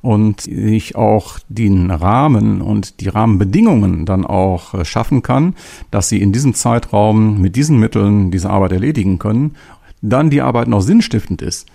und 0.01 0.47
ich 0.47 0.95
auch 0.95 1.39
den 1.49 1.91
Rahmen 1.91 2.61
und 2.61 3.01
die 3.01 3.09
Rahmenbedingungen 3.09 4.05
dann 4.05 4.25
auch 4.25 4.73
äh, 4.73 4.85
schaffen 4.85 5.21
kann, 5.21 5.55
dass 5.91 6.09
sie 6.09 6.21
in 6.21 6.31
diesem 6.31 6.53
Zeitraum 6.53 7.41
mit 7.41 7.55
diesen 7.55 7.79
Mitteln 7.79 8.31
diese 8.31 8.49
Arbeit 8.49 8.71
erledigen 8.73 9.19
können, 9.19 9.55
dann 10.01 10.29
die 10.29 10.41
Arbeit 10.41 10.67
noch 10.67 10.81
sinnstiftend 10.81 11.41
ist, 11.41 11.67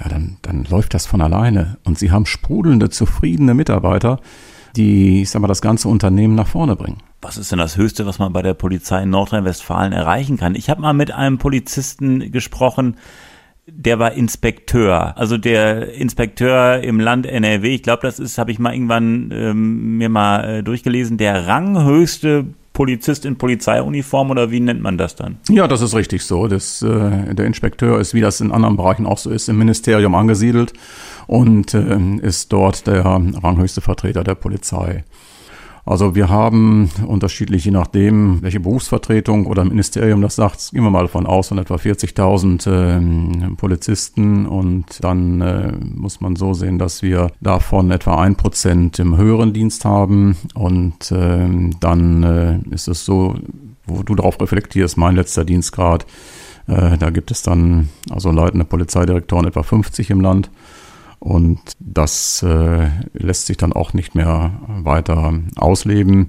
ja, 0.00 0.08
dann, 0.08 0.36
dann 0.42 0.64
läuft 0.64 0.94
das 0.94 1.06
von 1.06 1.20
alleine. 1.20 1.78
Und 1.84 1.98
sie 1.98 2.10
haben 2.10 2.26
sprudelnde, 2.26 2.90
zufriedene 2.90 3.54
Mitarbeiter, 3.54 4.20
die, 4.76 5.22
ich 5.22 5.30
sag 5.30 5.40
mal, 5.40 5.48
das 5.48 5.62
ganze 5.62 5.88
Unternehmen 5.88 6.34
nach 6.34 6.48
vorne 6.48 6.76
bringen. 6.76 6.98
Was 7.22 7.38
ist 7.38 7.52
denn 7.52 7.58
das 7.58 7.76
Höchste, 7.76 8.06
was 8.06 8.18
man 8.18 8.32
bei 8.32 8.42
der 8.42 8.54
Polizei 8.54 9.02
in 9.02 9.10
Nordrhein-Westfalen 9.10 9.92
erreichen 9.92 10.36
kann? 10.36 10.54
Ich 10.56 10.68
habe 10.68 10.82
mal 10.82 10.92
mit 10.92 11.12
einem 11.12 11.38
Polizisten 11.38 12.32
gesprochen, 12.32 12.96
der 13.66 13.98
war 13.98 14.12
Inspekteur, 14.12 15.16
also 15.16 15.38
der 15.38 15.94
Inspekteur 15.94 16.82
im 16.82 17.00
Land 17.00 17.26
NRW. 17.26 17.74
Ich 17.74 17.82
glaube, 17.82 18.02
das 18.02 18.18
ist, 18.18 18.36
habe 18.36 18.50
ich 18.50 18.58
mal 18.58 18.74
irgendwann 18.74 19.30
ähm, 19.32 19.96
mir 19.96 20.08
mal 20.08 20.44
äh, 20.44 20.62
durchgelesen, 20.62 21.16
der 21.16 21.46
ranghöchste 21.46 22.46
Polizist 22.74 23.24
in 23.24 23.36
Polizeiuniform 23.36 24.30
oder 24.30 24.50
wie 24.50 24.60
nennt 24.60 24.82
man 24.82 24.98
das 24.98 25.14
dann? 25.14 25.38
Ja, 25.48 25.68
das 25.68 25.80
ist 25.80 25.94
richtig 25.94 26.24
so. 26.24 26.48
Das, 26.48 26.82
äh, 26.82 27.34
der 27.34 27.46
Inspekteur 27.46 28.00
ist, 28.00 28.12
wie 28.14 28.20
das 28.20 28.40
in 28.40 28.52
anderen 28.52 28.76
Bereichen 28.76 29.06
auch 29.06 29.18
so 29.18 29.30
ist, 29.30 29.48
im 29.48 29.56
Ministerium 29.56 30.14
angesiedelt 30.14 30.72
und 31.26 31.72
äh, 31.72 31.98
ist 32.20 32.52
dort 32.52 32.86
der 32.86 33.04
ranghöchste 33.04 33.80
Vertreter 33.80 34.24
der 34.24 34.34
Polizei. 34.34 35.04
Also 35.86 36.14
wir 36.14 36.30
haben 36.30 36.88
unterschiedlich, 37.06 37.66
je 37.66 37.70
nachdem, 37.70 38.40
welche 38.40 38.58
Berufsvertretung 38.58 39.44
oder 39.46 39.64
Ministerium 39.64 40.22
das 40.22 40.36
sagt, 40.36 40.70
gehen 40.72 40.82
wir 40.82 40.90
mal 40.90 41.02
davon 41.02 41.26
aus, 41.26 41.48
von 41.48 41.58
etwa 41.58 41.74
40.000 41.74 43.50
äh, 43.50 43.54
Polizisten 43.56 44.46
und 44.46 45.04
dann 45.04 45.42
äh, 45.42 45.72
muss 45.94 46.22
man 46.22 46.36
so 46.36 46.54
sehen, 46.54 46.78
dass 46.78 47.02
wir 47.02 47.30
davon 47.42 47.90
etwa 47.90 48.22
ein 48.22 48.36
Prozent 48.36 48.98
im 48.98 49.18
höheren 49.18 49.52
Dienst 49.52 49.84
haben 49.84 50.36
und 50.54 51.12
äh, 51.12 51.48
dann 51.80 52.62
ist 52.70 52.88
es 52.88 53.04
so, 53.04 53.36
wo 53.86 54.02
du 54.02 54.14
darauf 54.14 54.40
reflektierst, 54.40 54.96
mein 54.96 55.16
letzter 55.16 55.44
Dienstgrad, 55.44 56.06
äh, 56.66 56.96
da 56.96 57.10
gibt 57.10 57.30
es 57.30 57.42
dann 57.42 57.90
also 58.10 58.30
leitende 58.30 58.64
Polizeidirektoren 58.64 59.46
etwa 59.46 59.62
50 59.62 60.10
im 60.10 60.22
Land. 60.22 60.50
Und 61.24 61.58
das 61.78 62.42
äh, 62.42 62.90
lässt 63.14 63.46
sich 63.46 63.56
dann 63.56 63.72
auch 63.72 63.94
nicht 63.94 64.14
mehr 64.14 64.60
weiter 64.68 65.32
ausleben 65.56 66.26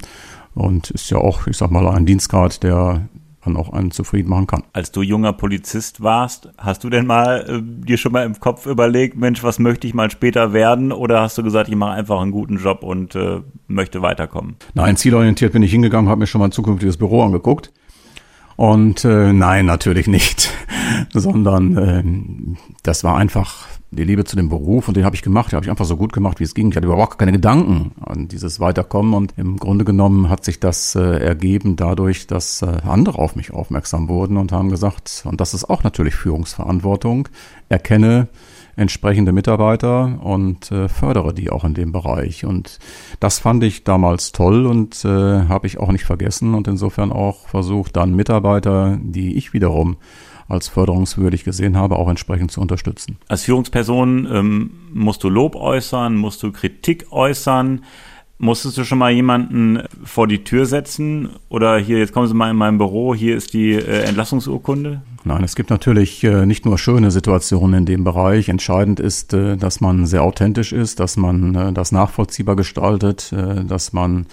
und 0.54 0.90
ist 0.92 1.10
ja 1.10 1.18
auch, 1.18 1.48
ich 1.48 1.58
sag 1.58 1.70
mal, 1.70 1.86
ein 1.90 2.06
Dienstgrad, 2.06 2.64
der 2.64 3.10
dann 3.44 3.58
auch 3.58 3.74
einen 3.74 3.92
zufrieden 3.92 4.30
machen 4.30 4.48
kann. 4.48 4.64
Als 4.72 4.94
du 4.94 5.02
junger 5.02 5.34
Polizist 5.34 6.02
warst, 6.02 6.48
hast 6.58 6.86
du 6.86 6.90
denn 6.90 7.06
mal 7.06 7.46
äh, 7.46 7.86
dir 7.86 7.98
schon 7.98 8.14
mal 8.14 8.26
im 8.26 8.40
Kopf 8.40 8.68
überlegt, 8.68 9.18
Mensch, 9.18 9.44
was 9.44 9.60
möchte 9.60 9.86
ich 9.86 9.94
mal 9.94 10.10
später 10.10 10.54
werden? 10.54 10.94
Oder 10.94 11.20
hast 11.20 11.38
du 11.38 11.44
gesagt, 11.44 11.68
ich 11.68 11.76
mache 11.76 11.92
einfach 11.92 12.22
einen 12.22 12.32
guten 12.32 12.56
Job 12.56 12.82
und 12.82 13.16
äh, 13.16 13.42
möchte 13.68 14.02
weiterkommen? 14.02 14.56
Nein, 14.76 14.96
zielorientiert 14.96 15.52
bin 15.52 15.62
ich 15.62 15.72
hingegangen, 15.72 16.10
habe 16.10 16.20
mir 16.20 16.28
schon 16.28 16.40
mal 16.40 16.46
ein 16.46 16.54
zukünftiges 16.54 16.96
Büro 16.96 17.22
angeguckt. 17.22 17.74
Und 18.56 19.04
äh, 19.04 19.34
nein, 19.34 19.66
natürlich 19.66 20.08
nicht, 20.08 20.54
sondern 21.14 21.78
äh, 21.78 22.04
das 22.84 23.04
war 23.04 23.18
einfach 23.18 23.68
die 23.96 24.04
Liebe 24.04 24.24
zu 24.24 24.36
dem 24.36 24.50
Beruf 24.50 24.88
und 24.88 24.98
den 24.98 25.06
habe 25.06 25.16
ich 25.16 25.22
gemacht, 25.22 25.52
den 25.52 25.58
habe 25.58 25.66
ich 25.66 25.70
einfach 25.70 25.86
so 25.86 25.98
gut 25.98 26.14
gemacht, 26.14 26.40
wie 26.40 26.44
es 26.44 26.54
ging. 26.54 26.70
Ich 26.70 26.76
hatte 26.78 26.88
überhaupt 26.88 27.18
keine 27.18 27.32
Gedanken 27.32 27.92
an 28.02 28.28
dieses 28.28 28.60
Weiterkommen 28.60 29.14
und 29.14 29.34
im 29.38 29.58
Grunde 29.58 29.86
genommen 29.86 30.30
hat 30.30 30.46
sich 30.46 30.60
das 30.60 30.96
äh, 30.96 31.02
ergeben 31.02 31.76
dadurch, 31.76 32.28
dass 32.28 32.62
äh, 32.62 32.78
andere 32.86 33.20
auf 33.20 33.36
mich 33.36 33.54
aufmerksam 33.54 34.08
wurden 34.08 34.38
und 34.38 34.52
haben 34.52 34.70
gesagt, 34.70 35.24
und 35.26 35.42
das 35.42 35.54
ist 35.54 35.70
auch 35.70 35.84
natürlich 35.84 36.16
Führungsverantwortung, 36.16 37.28
erkenne 37.70 38.28
entsprechende 38.76 39.32
Mitarbeiter 39.32 40.20
und 40.22 40.72
äh, 40.72 40.90
fördere 40.90 41.34
die 41.34 41.50
auch 41.50 41.64
in 41.64 41.74
dem 41.74 41.92
Bereich. 41.92 42.46
Und 42.46 42.80
das 43.20 43.40
fand 43.40 43.64
ich 43.64 43.84
damals 43.84 44.32
toll 44.32 44.66
und 44.66 45.06
äh, 45.06 45.48
habe 45.48 45.68
ich 45.68 45.80
auch 45.80 45.92
nicht 45.92 46.04
vergessen 46.04 46.54
und 46.54 46.68
insofern 46.68 47.12
auch 47.12 47.48
versucht, 47.48 47.96
dann 47.96 48.16
Mitarbeiter, 48.16 48.98
die 49.02 49.36
ich 49.36 49.54
wiederum 49.54 49.98
als 50.48 50.68
förderungswürdig 50.68 51.44
gesehen 51.44 51.78
habe, 51.78 51.98
auch 51.98 52.10
entsprechend 52.10 52.52
zu 52.52 52.62
unterstützen. 52.62 53.18
Als 53.28 53.44
Führungsperson 53.44 54.28
ähm, 54.32 54.72
musst 54.94 55.24
du 55.24 55.30
Lob 55.30 55.56
äußern, 55.56 56.16
musst 56.16 56.44
du 56.44 56.52
Kritik 56.52 57.08
äußern. 57.12 57.82
Musstest 58.38 58.78
du 58.78 58.84
schon 58.84 58.98
mal 58.98 59.12
jemanden 59.12 59.84
vor 60.04 60.28
die 60.28 60.44
Tür 60.44 60.66
setzen? 60.66 61.30
Oder 61.48 61.78
hier, 61.78 62.00
jetzt 62.00 62.12
kommen 62.12 62.28
Sie 62.28 62.34
mal 62.34 62.52
in 62.52 62.58
mein 62.58 62.78
Büro, 62.78 63.16
hier 63.16 63.38
ist 63.38 63.54
die 63.54 63.72
äh, 63.72 64.02
Entlassungsurkunde? 64.02 65.02
Nein, 65.24 65.44
es 65.44 65.56
gibt 65.56 65.70
natürlich 65.70 66.22
äh, 66.26 66.46
nicht 66.46 66.66
nur 66.66 66.78
schöne 66.78 67.12
Situationen 67.12 67.80
in 67.80 67.86
dem 67.86 68.04
Bereich. 68.04 68.50
Entscheidend 68.50 69.00
ist, 69.00 69.34
äh, 69.34 69.56
dass 69.56 69.80
man 69.80 70.06
sehr 70.06 70.22
authentisch 70.22 70.74
ist, 70.74 71.00
dass 71.00 71.16
man 71.16 71.56
äh, 71.56 71.72
das 71.72 71.94
nachvollziehbar 71.94 72.58
gestaltet, 72.58 73.32
äh, 73.32 73.64
dass 73.64 73.94
man 73.94 74.26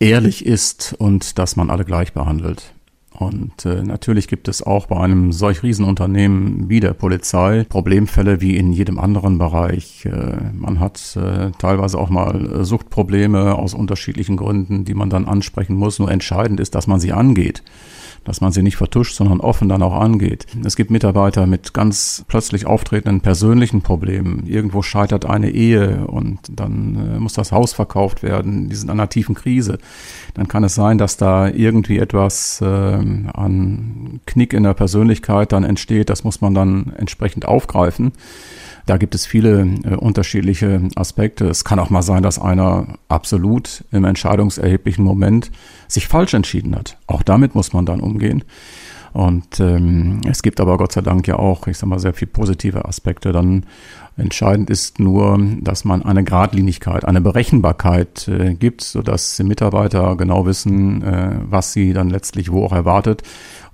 ehrlich 0.00 0.44
ist 0.44 0.94
und 0.98 1.38
dass 1.38 1.56
man 1.56 1.70
alle 1.70 1.86
gleich 1.86 2.12
behandelt. 2.12 2.74
Und 3.20 3.66
äh, 3.66 3.82
natürlich 3.82 4.28
gibt 4.28 4.48
es 4.48 4.62
auch 4.62 4.86
bei 4.86 4.98
einem 4.98 5.30
solch 5.30 5.62
Riesenunternehmen 5.62 6.70
wie 6.70 6.80
der 6.80 6.94
Polizei 6.94 7.66
Problemfälle 7.68 8.40
wie 8.40 8.56
in 8.56 8.72
jedem 8.72 8.98
anderen 8.98 9.36
Bereich. 9.36 10.06
Äh, 10.06 10.36
man 10.54 10.80
hat 10.80 11.16
äh, 11.16 11.50
teilweise 11.58 11.98
auch 11.98 12.08
mal 12.08 12.64
Suchtprobleme 12.64 13.56
aus 13.56 13.74
unterschiedlichen 13.74 14.38
Gründen, 14.38 14.86
die 14.86 14.94
man 14.94 15.10
dann 15.10 15.26
ansprechen 15.26 15.76
muss. 15.76 15.98
Nur 15.98 16.10
entscheidend 16.10 16.60
ist, 16.60 16.74
dass 16.74 16.86
man 16.86 16.98
sie 16.98 17.12
angeht 17.12 17.62
dass 18.24 18.40
man 18.40 18.52
sie 18.52 18.62
nicht 18.62 18.76
vertuscht, 18.76 19.14
sondern 19.14 19.40
offen 19.40 19.68
dann 19.68 19.82
auch 19.82 19.98
angeht. 19.98 20.46
Es 20.64 20.76
gibt 20.76 20.90
Mitarbeiter 20.90 21.46
mit 21.46 21.72
ganz 21.72 22.24
plötzlich 22.28 22.66
auftretenden 22.66 23.20
persönlichen 23.20 23.82
Problemen. 23.82 24.46
Irgendwo 24.46 24.82
scheitert 24.82 25.24
eine 25.24 25.50
Ehe 25.50 26.06
und 26.06 26.38
dann 26.50 27.14
äh, 27.16 27.18
muss 27.18 27.32
das 27.32 27.52
Haus 27.52 27.72
verkauft 27.72 28.22
werden. 28.22 28.68
Die 28.68 28.76
sind 28.76 28.90
an 28.90 29.00
einer 29.00 29.08
tiefen 29.08 29.34
Krise. 29.34 29.78
Dann 30.34 30.48
kann 30.48 30.64
es 30.64 30.74
sein, 30.74 30.98
dass 30.98 31.16
da 31.16 31.48
irgendwie 31.48 31.98
etwas 31.98 32.60
äh, 32.60 32.98
an 33.32 34.20
Knick 34.26 34.52
in 34.52 34.62
der 34.62 34.74
Persönlichkeit 34.74 35.52
dann 35.52 35.64
entsteht. 35.64 36.10
Das 36.10 36.24
muss 36.24 36.40
man 36.40 36.54
dann 36.54 36.92
entsprechend 36.96 37.46
aufgreifen. 37.46 38.12
Da 38.86 38.96
gibt 38.96 39.14
es 39.14 39.26
viele 39.26 39.68
äh, 39.84 39.94
unterschiedliche 39.94 40.82
Aspekte. 40.96 41.46
Es 41.46 41.64
kann 41.64 41.78
auch 41.78 41.90
mal 41.90 42.02
sein, 42.02 42.22
dass 42.22 42.38
einer 42.38 42.98
absolut 43.08 43.84
im 43.92 44.04
entscheidungserheblichen 44.04 45.04
Moment 45.04 45.50
sich 45.86 46.08
falsch 46.08 46.34
entschieden 46.34 46.74
hat. 46.74 46.98
Auch 47.06 47.22
damit 47.22 47.54
muss 47.54 47.72
man 47.72 47.86
dann 47.86 48.00
umgehen. 48.00 48.44
Und 49.12 49.58
ähm, 49.60 50.20
es 50.28 50.42
gibt 50.42 50.60
aber 50.60 50.76
Gott 50.78 50.92
sei 50.92 51.00
Dank 51.00 51.26
ja 51.26 51.36
auch, 51.36 51.66
ich 51.66 51.78
sag 51.78 51.88
mal, 51.88 51.98
sehr 51.98 52.14
viel 52.14 52.28
positive 52.28 52.84
Aspekte. 52.84 53.32
Dann 53.32 53.66
entscheidend 54.16 54.70
ist 54.70 54.98
nur, 54.98 55.38
dass 55.60 55.84
man 55.84 56.02
eine 56.04 56.22
Gradlinigkeit, 56.22 57.04
eine 57.04 57.20
Berechenbarkeit 57.20 58.28
äh, 58.28 58.54
gibt, 58.54 58.82
sodass 58.82 59.36
die 59.36 59.44
Mitarbeiter 59.44 60.16
genau 60.16 60.46
wissen, 60.46 61.02
äh, 61.02 61.36
was 61.42 61.72
sie 61.72 61.92
dann 61.92 62.10
letztlich 62.10 62.52
wo 62.52 62.64
auch 62.64 62.72
erwartet 62.72 63.22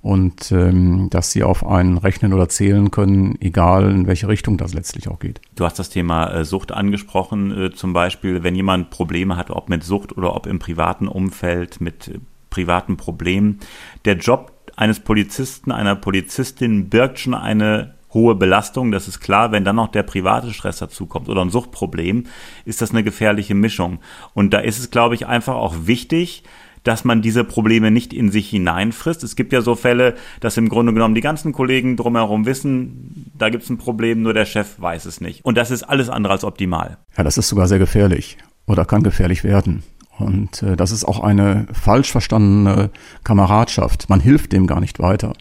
und 0.01 0.51
ähm, 0.51 1.09
dass 1.09 1.31
sie 1.31 1.43
auf 1.43 1.65
einen 1.65 1.97
rechnen 1.97 2.33
oder 2.33 2.47
zählen 2.49 2.91
können, 2.91 3.35
egal 3.41 3.91
in 3.91 4.07
welche 4.07 4.27
Richtung 4.27 4.57
das 4.57 4.73
letztlich 4.73 5.07
auch 5.09 5.19
geht. 5.19 5.41
Du 5.55 5.65
hast 5.65 5.79
das 5.79 5.89
Thema 5.89 6.31
äh, 6.31 6.45
Sucht 6.45 6.71
angesprochen, 6.71 7.51
äh, 7.51 7.71
zum 7.73 7.93
Beispiel, 7.93 8.43
wenn 8.43 8.55
jemand 8.55 8.89
Probleme 8.89 9.35
hat, 9.35 9.49
ob 9.49 9.69
mit 9.69 9.83
Sucht 9.83 10.15
oder 10.17 10.35
ob 10.35 10.47
im 10.47 10.59
privaten 10.59 11.07
Umfeld 11.07 11.81
mit 11.81 12.19
privaten 12.49 12.97
Problemen. 12.97 13.59
Der 14.05 14.15
Job 14.15 14.53
eines 14.77 15.01
Polizisten, 15.01 15.71
einer 15.71 15.95
Polizistin 15.95 16.87
birgt 16.89 17.19
schon 17.19 17.33
eine 17.33 17.95
hohe 18.13 18.35
Belastung, 18.35 18.91
das 18.91 19.07
ist 19.07 19.19
klar. 19.19 19.51
Wenn 19.51 19.65
dann 19.65 19.75
noch 19.75 19.89
der 19.89 20.03
private 20.03 20.53
Stress 20.53 20.77
dazukommt 20.77 21.27
oder 21.27 21.41
ein 21.41 21.49
Suchtproblem, 21.49 22.27
ist 22.63 22.81
das 22.81 22.91
eine 22.91 23.03
gefährliche 23.03 23.55
Mischung. 23.55 23.99
Und 24.33 24.53
da 24.53 24.59
ist 24.59 24.79
es, 24.79 24.91
glaube 24.91 25.15
ich, 25.15 25.27
einfach 25.27 25.55
auch 25.55 25.75
wichtig, 25.85 26.43
dass 26.83 27.03
man 27.03 27.21
diese 27.21 27.43
Probleme 27.43 27.91
nicht 27.91 28.13
in 28.13 28.31
sich 28.31 28.49
hineinfrisst. 28.49 29.23
Es 29.23 29.35
gibt 29.35 29.51
ja 29.51 29.61
so 29.61 29.75
Fälle, 29.75 30.15
dass 30.39 30.55
im 30.55 30.69
Grunde 30.69 30.93
genommen 30.93 31.15
die 31.15 31.21
ganzen 31.21 31.51
Kollegen 31.51 31.97
drumherum 31.97 32.45
wissen, 32.45 33.31
da 33.37 33.49
gibt 33.49 33.63
es 33.63 33.69
ein 33.69 33.77
Problem, 33.77 34.21
nur 34.21 34.33
der 34.33 34.45
Chef 34.45 34.79
weiß 34.79 35.05
es 35.05 35.19
nicht. 35.19 35.43
Und 35.43 35.57
das 35.57 35.71
ist 35.71 35.83
alles 35.83 36.09
andere 36.09 36.33
als 36.33 36.45
optimal. 36.45 36.97
Ja, 37.17 37.23
das 37.23 37.37
ist 37.37 37.49
sogar 37.49 37.67
sehr 37.67 37.79
gefährlich 37.79 38.37
oder 38.67 38.85
kann 38.85 39.03
gefährlich 39.03 39.43
werden. 39.43 39.83
Und 40.19 40.63
äh, 40.63 40.75
das 40.75 40.91
ist 40.91 41.05
auch 41.05 41.19
eine 41.19 41.67
falsch 41.71 42.11
verstandene 42.11 42.89
Kameradschaft. 43.23 44.09
Man 44.09 44.19
hilft 44.19 44.51
dem 44.53 44.67
gar 44.67 44.79
nicht 44.79 44.99
weiter. 44.99 45.33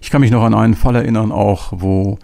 Ich 0.00 0.10
kann 0.10 0.20
mich 0.20 0.30
noch 0.30 0.42
an 0.42 0.54
einen 0.54 0.74
Fall 0.74 0.96
erinnern, 0.96 1.32
auch 1.32 1.72
wo 1.76 2.18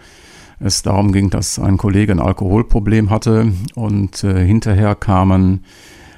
es 0.60 0.82
darum 0.82 1.12
ging, 1.12 1.30
dass 1.30 1.58
ein 1.58 1.76
Kollege 1.76 2.12
ein 2.12 2.20
Alkoholproblem 2.20 3.10
hatte 3.10 3.52
und 3.74 4.24
äh, 4.24 4.44
hinterher 4.44 4.94
kamen 4.94 5.64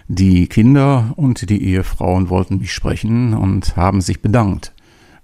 die 0.08 0.48
Kinder 0.48 1.12
und 1.16 1.50
die 1.50 1.62
Ehefrauen 1.62 2.30
wollten 2.30 2.58
mich 2.58 2.72
sprechen 2.72 3.34
und 3.34 3.76
haben 3.76 4.00
sich 4.00 4.22
bedankt 4.22 4.72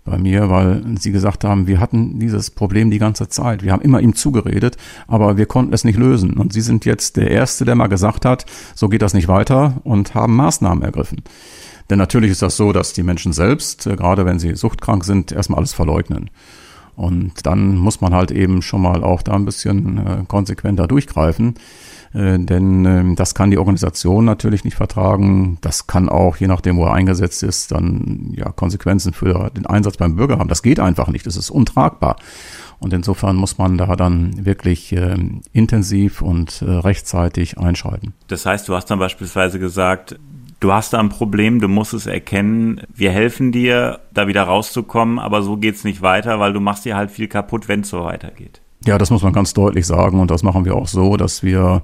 bei 0.06 0.18
mir, 0.18 0.48
weil 0.48 0.82
sie 0.98 1.12
gesagt 1.12 1.44
haben, 1.44 1.66
wir 1.66 1.80
hatten 1.80 2.18
dieses 2.18 2.50
Problem 2.50 2.90
die 2.90 2.98
ganze 2.98 3.28
Zeit. 3.28 3.62
Wir 3.62 3.72
haben 3.72 3.82
immer 3.82 4.00
ihm 4.00 4.14
zugeredet, 4.14 4.76
aber 5.06 5.36
wir 5.36 5.46
konnten 5.46 5.72
es 5.72 5.84
nicht 5.84 5.98
lösen. 5.98 6.34
Und 6.34 6.52
sie 6.52 6.60
sind 6.60 6.84
jetzt 6.84 7.16
der 7.16 7.30
Erste, 7.30 7.64
der 7.64 7.74
mal 7.74 7.88
gesagt 7.88 8.24
hat, 8.24 8.46
so 8.74 8.88
geht 8.88 9.02
das 9.02 9.14
nicht 9.14 9.28
weiter 9.28 9.80
und 9.84 10.14
haben 10.14 10.36
Maßnahmen 10.36 10.82
ergriffen. 10.82 11.22
Denn 11.90 11.98
natürlich 11.98 12.30
ist 12.30 12.42
das 12.42 12.56
so, 12.56 12.72
dass 12.72 12.92
die 12.92 13.02
Menschen 13.02 13.32
selbst, 13.32 13.86
äh, 13.86 13.96
gerade 13.96 14.24
wenn 14.24 14.38
sie 14.38 14.54
suchtkrank 14.54 15.04
sind, 15.04 15.32
erstmal 15.32 15.58
alles 15.58 15.72
verleugnen. 15.72 16.30
Und 16.96 17.44
dann 17.44 17.76
muss 17.76 18.00
man 18.00 18.14
halt 18.14 18.30
eben 18.30 18.62
schon 18.62 18.80
mal 18.80 19.04
auch 19.04 19.22
da 19.22 19.34
ein 19.34 19.44
bisschen 19.44 19.98
äh, 19.98 20.24
konsequenter 20.26 20.88
durchgreifen. 20.88 21.54
Äh, 22.16 22.38
denn 22.38 22.84
äh, 22.86 23.14
das 23.14 23.34
kann 23.34 23.50
die 23.50 23.58
Organisation 23.58 24.24
natürlich 24.24 24.64
nicht 24.64 24.76
vertragen. 24.76 25.58
Das 25.60 25.86
kann 25.86 26.08
auch, 26.08 26.36
je 26.38 26.46
nachdem, 26.46 26.78
wo 26.78 26.84
er 26.86 26.94
eingesetzt 26.94 27.42
ist, 27.42 27.72
dann 27.72 28.32
ja 28.34 28.50
Konsequenzen 28.50 29.12
für 29.12 29.50
den 29.50 29.66
Einsatz 29.66 29.98
beim 29.98 30.16
Bürger 30.16 30.38
haben. 30.38 30.48
Das 30.48 30.62
geht 30.62 30.80
einfach 30.80 31.08
nicht. 31.08 31.26
Das 31.26 31.36
ist 31.36 31.50
untragbar. 31.50 32.16
Und 32.78 32.92
insofern 32.92 33.36
muss 33.36 33.58
man 33.58 33.76
da 33.76 33.96
dann 33.96 34.44
wirklich 34.46 34.92
äh, 34.92 35.16
intensiv 35.52 36.22
und 36.22 36.62
äh, 36.62 36.70
rechtzeitig 36.70 37.58
einschreiten. 37.58 38.14
Das 38.28 38.46
heißt, 38.46 38.68
du 38.68 38.74
hast 38.74 38.86
dann 38.86 38.98
beispielsweise 38.98 39.58
gesagt, 39.58 40.18
du 40.60 40.72
hast 40.72 40.92
da 40.92 41.00
ein 41.00 41.08
Problem, 41.10 41.60
du 41.60 41.68
musst 41.68 41.92
es 41.94 42.06
erkennen, 42.06 42.80
wir 42.94 43.10
helfen 43.10 43.52
dir, 43.52 44.00
da 44.12 44.26
wieder 44.26 44.44
rauszukommen, 44.44 45.18
aber 45.18 45.42
so 45.42 45.56
geht's 45.56 45.84
nicht 45.84 46.02
weiter, 46.02 46.38
weil 46.38 46.52
du 46.52 46.60
machst 46.60 46.84
dir 46.84 46.96
halt 46.96 47.10
viel 47.10 47.28
kaputt, 47.28 47.68
wenn 47.68 47.80
es 47.80 47.88
so 47.88 48.04
weitergeht. 48.04 48.60
Ja, 48.86 48.98
das 48.98 49.10
muss 49.10 49.24
man 49.24 49.32
ganz 49.32 49.52
deutlich 49.52 49.84
sagen 49.84 50.20
und 50.20 50.30
das 50.30 50.44
machen 50.44 50.64
wir 50.64 50.76
auch 50.76 50.86
so, 50.86 51.16
dass 51.16 51.42
wir 51.42 51.82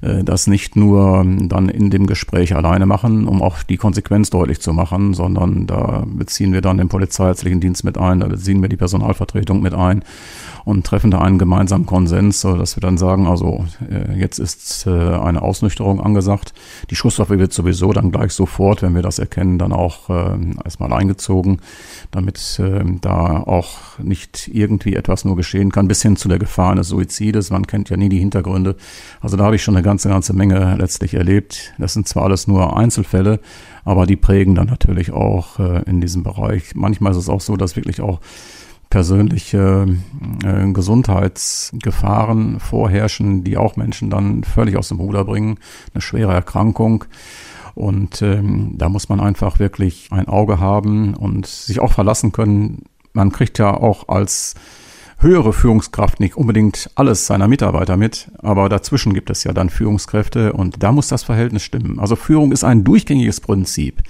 äh, 0.00 0.24
das 0.24 0.46
nicht 0.46 0.76
nur 0.76 1.22
dann 1.26 1.68
in 1.68 1.90
dem 1.90 2.06
Gespräch 2.06 2.56
alleine 2.56 2.86
machen, 2.86 3.28
um 3.28 3.42
auch 3.42 3.62
die 3.62 3.76
Konsequenz 3.76 4.30
deutlich 4.30 4.58
zu 4.58 4.72
machen, 4.72 5.12
sondern 5.12 5.66
da 5.66 6.04
beziehen 6.06 6.54
wir 6.54 6.62
dann 6.62 6.78
den 6.78 6.88
polizeiärztlichen 6.88 7.60
Dienst 7.60 7.84
mit 7.84 7.98
ein, 7.98 8.20
da 8.20 8.28
beziehen 8.28 8.62
wir 8.62 8.70
die 8.70 8.78
Personalvertretung 8.78 9.60
mit 9.60 9.74
ein 9.74 10.02
und 10.68 10.84
treffen 10.84 11.10
da 11.10 11.22
einen 11.22 11.38
gemeinsamen 11.38 11.86
Konsens, 11.86 12.42
dass 12.42 12.76
wir 12.76 12.82
dann 12.82 12.98
sagen, 12.98 13.26
also 13.26 13.64
äh, 13.90 14.18
jetzt 14.18 14.38
ist 14.38 14.86
äh, 14.86 14.90
eine 14.90 15.40
Ausnüchterung 15.40 15.98
angesagt. 15.98 16.52
Die 16.90 16.94
Schusswaffe 16.94 17.38
wird 17.38 17.54
sowieso 17.54 17.90
dann 17.94 18.12
gleich 18.12 18.32
sofort, 18.32 18.82
wenn 18.82 18.94
wir 18.94 19.00
das 19.00 19.18
erkennen, 19.18 19.58
dann 19.58 19.72
auch 19.72 20.10
erstmal 20.10 20.92
eingezogen, 20.92 21.60
damit 22.10 22.60
da 23.00 23.38
auch 23.38 23.98
nicht 23.98 24.50
irgendwie 24.52 24.94
etwas 24.94 25.24
nur 25.24 25.36
geschehen 25.36 25.72
kann, 25.72 25.88
bis 25.88 26.02
hin 26.02 26.16
zu 26.16 26.28
der 26.28 26.38
Gefahr 26.38 26.72
eines 26.72 26.88
Suizides. 26.88 27.50
Man 27.50 27.66
kennt 27.66 27.88
ja 27.88 27.96
nie 27.96 28.10
die 28.10 28.18
Hintergründe. 28.18 28.76
Also 29.20 29.36
da 29.36 29.44
habe 29.44 29.56
ich 29.56 29.62
schon 29.62 29.74
eine 29.74 29.84
ganze, 29.84 30.08
ganze 30.10 30.34
Menge 30.34 30.76
letztlich 30.78 31.14
erlebt. 31.14 31.72
Das 31.78 31.94
sind 31.94 32.08
zwar 32.08 32.24
alles 32.24 32.46
nur 32.46 32.76
Einzelfälle, 32.76 33.40
aber 33.84 34.06
die 34.06 34.16
prägen 34.16 34.54
dann 34.54 34.66
natürlich 34.66 35.12
auch 35.12 35.58
äh, 35.58 35.82
in 35.84 36.00
diesem 36.00 36.22
Bereich. 36.22 36.74
Manchmal 36.74 37.12
ist 37.12 37.18
es 37.18 37.28
auch 37.28 37.40
so, 37.40 37.56
dass 37.56 37.76
wirklich 37.76 38.00
auch 38.00 38.20
persönliche 38.90 39.86
äh, 40.44 40.72
Gesundheitsgefahren 40.72 42.60
vorherrschen, 42.60 43.44
die 43.44 43.56
auch 43.56 43.76
Menschen 43.76 44.10
dann 44.10 44.44
völlig 44.44 44.76
aus 44.76 44.88
dem 44.88 44.98
Ruder 44.98 45.24
bringen. 45.24 45.58
Eine 45.92 46.00
schwere 46.00 46.32
Erkrankung. 46.32 47.04
Und 47.74 48.22
ähm, 48.22 48.72
da 48.76 48.88
muss 48.88 49.08
man 49.08 49.20
einfach 49.20 49.58
wirklich 49.58 50.08
ein 50.10 50.26
Auge 50.26 50.58
haben 50.58 51.14
und 51.14 51.46
sich 51.46 51.80
auch 51.80 51.92
verlassen 51.92 52.32
können. 52.32 52.84
Man 53.12 53.30
kriegt 53.30 53.58
ja 53.58 53.72
auch 53.72 54.08
als 54.08 54.54
höhere 55.18 55.52
Führungskraft 55.52 56.20
nicht 56.20 56.36
unbedingt 56.36 56.90
alles 56.94 57.26
seiner 57.26 57.48
Mitarbeiter 57.48 57.96
mit, 57.96 58.30
aber 58.38 58.68
dazwischen 58.68 59.14
gibt 59.14 59.30
es 59.30 59.44
ja 59.44 59.52
dann 59.52 59.68
Führungskräfte 59.68 60.52
und 60.52 60.82
da 60.82 60.92
muss 60.92 61.08
das 61.08 61.24
Verhältnis 61.24 61.62
stimmen. 61.62 61.98
Also 61.98 62.16
Führung 62.16 62.52
ist 62.52 62.64
ein 62.64 62.84
durchgängiges 62.84 63.40
Prinzip 63.40 64.02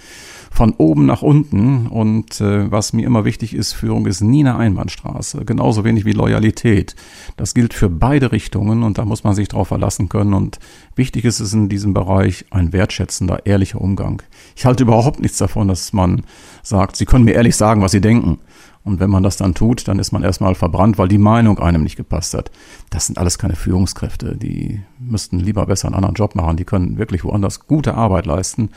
von 0.58 0.74
oben 0.76 1.06
nach 1.06 1.22
unten. 1.22 1.86
Und 1.86 2.40
äh, 2.40 2.68
was 2.68 2.92
mir 2.92 3.06
immer 3.06 3.24
wichtig 3.24 3.54
ist, 3.54 3.74
Führung 3.74 4.06
ist 4.06 4.22
nie 4.22 4.40
eine 4.40 4.56
Einbahnstraße. 4.56 5.44
Genauso 5.44 5.84
wenig 5.84 6.04
wie 6.04 6.10
Loyalität. 6.10 6.96
Das 7.36 7.54
gilt 7.54 7.74
für 7.74 7.88
beide 7.88 8.32
Richtungen 8.32 8.82
und 8.82 8.98
da 8.98 9.04
muss 9.04 9.22
man 9.22 9.36
sich 9.36 9.46
darauf 9.46 9.68
verlassen 9.68 10.08
können. 10.08 10.34
Und 10.34 10.58
wichtig 10.96 11.24
ist 11.24 11.38
es 11.38 11.52
in 11.52 11.68
diesem 11.68 11.94
Bereich 11.94 12.44
ein 12.50 12.72
wertschätzender, 12.72 13.46
ehrlicher 13.46 13.80
Umgang. 13.80 14.20
Ich 14.56 14.66
halte 14.66 14.82
überhaupt 14.82 15.20
nichts 15.20 15.38
davon, 15.38 15.68
dass 15.68 15.92
man 15.92 16.22
sagt, 16.64 16.96
Sie 16.96 17.04
können 17.04 17.24
mir 17.24 17.34
ehrlich 17.34 17.54
sagen, 17.54 17.80
was 17.80 17.92
Sie 17.92 18.00
denken. 18.00 18.40
Und 18.88 19.00
wenn 19.00 19.10
man 19.10 19.22
das 19.22 19.36
dann 19.36 19.54
tut, 19.54 19.86
dann 19.86 19.98
ist 19.98 20.12
man 20.12 20.22
erstmal 20.22 20.54
verbrannt, 20.54 20.96
weil 20.96 21.08
die 21.08 21.18
Meinung 21.18 21.58
einem 21.58 21.82
nicht 21.82 21.96
gepasst 21.96 22.32
hat. 22.32 22.50
Das 22.88 23.06
sind 23.06 23.18
alles 23.18 23.38
keine 23.38 23.54
Führungskräfte. 23.54 24.34
Die 24.34 24.80
müssten 24.98 25.38
lieber 25.38 25.66
besser 25.66 25.88
einen 25.88 25.94
anderen 25.94 26.14
Job 26.14 26.34
machen. 26.34 26.56
Die 26.56 26.64
können 26.64 26.96
wirklich 26.96 27.22
woanders 27.22 27.66
gute 27.66 27.94
Arbeit 27.94 28.24
leisten, 28.24 28.70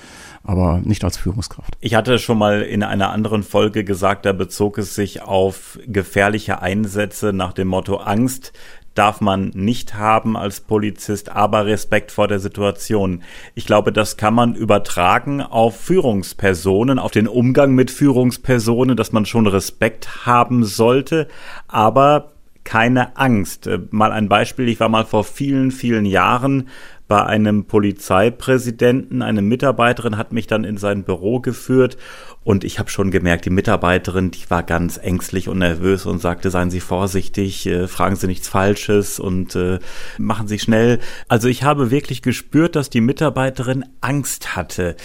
aber 0.44 0.82
nicht 0.84 1.06
als 1.06 1.16
Führungskraft. 1.16 1.78
Ich 1.80 1.96
hatte 1.96 2.20
schon 2.20 2.38
mal 2.38 2.62
in 2.62 2.84
einer 2.84 3.12
anderen 3.12 3.42
Folge 3.42 3.86
gesagt, 3.86 4.26
da 4.26 4.34
bezog 4.34 4.78
es 4.80 4.96
sich 4.96 5.22
auf 5.22 5.80
gefährliche 5.88 6.62
Einsätze 6.62 7.32
nach 7.32 7.54
dem 7.54 7.70
Motto 7.70 7.96
Angst 7.96 8.52
darf 8.96 9.22
man 9.22 9.52
nicht 9.54 9.96
haben 9.96 10.36
als 10.36 10.62
Polizist, 10.62 11.30
aber 11.30 11.66
Respekt 11.66 12.12
vor 12.12 12.28
der 12.28 12.40
Situation. 12.40 13.24
Ich 13.56 13.66
glaube, 13.66 13.92
das 13.92 14.18
kann 14.18 14.34
man 14.34 14.56
übertragen 14.56 15.42
auf 15.42 15.80
Führungspersonen, 15.80 17.00
auf 17.00 17.12
den 17.12 17.28
Umgang 17.28 17.74
mit 17.74 17.92
Führungspersonen, 17.92 18.98
dass 18.98 19.12
man 19.12 19.26
schon 19.26 19.48
Respekt 19.48 20.26
haben 20.26 20.64
sollte, 20.64 21.28
aber 21.68 22.32
keine 22.64 23.18
Angst. 23.18 23.68
Äh, 23.68 23.80
mal 23.92 24.12
ein 24.12 24.30
Beispiel, 24.30 24.68
ich 24.68 24.80
war 24.80 24.90
mal 24.90 25.06
vor 25.06 25.24
vielen, 25.24 25.72
vielen 25.72 26.06
Jahren 26.06 26.70
bei 27.08 27.26
einem 27.26 27.66
Polizeipräsidenten, 27.66 29.22
eine 29.22 29.42
Mitarbeiterin 29.42 30.18
hat 30.18 30.32
mich 30.32 30.48
dann 30.48 30.64
in 30.64 30.78
sein 30.78 31.04
Büro 31.04 31.42
geführt 31.42 31.98
Und 32.44 32.64
ich 32.64 32.80
habe 32.80 32.90
schon 32.90 33.12
gemerkt, 33.12 33.46
die 33.46 33.52
Mitarbeiterin, 33.52 34.32
die 34.32 34.50
war 34.50 34.64
ganz 34.64 34.98
ängstlich 34.98 35.48
und 35.48 35.60
nervös 35.60 36.08
und 36.08 36.20
sagte, 36.20 36.50
seien 36.50 36.72
Sie 36.72 36.80
vorsichtig, 36.80 37.68
äh, 37.68 37.88
fragen 37.88 38.16
Sie 38.16 38.26
nichts 38.26 38.48
Falsches 38.48 39.20
und 39.20 39.56
äh, 39.56 39.80
machen 40.18 40.48
Sie 40.48 40.58
schnell. 40.58 41.00
Also 41.28 41.48
ich 41.48 41.64
habe 41.64 41.92
wirklich 41.92 42.24
gespürt, 42.24 42.76
dass 42.76 42.90
die 42.90 43.02
Mitarbeiterin 43.02 43.86
Angst 44.02 44.56
hatte. 44.56 44.96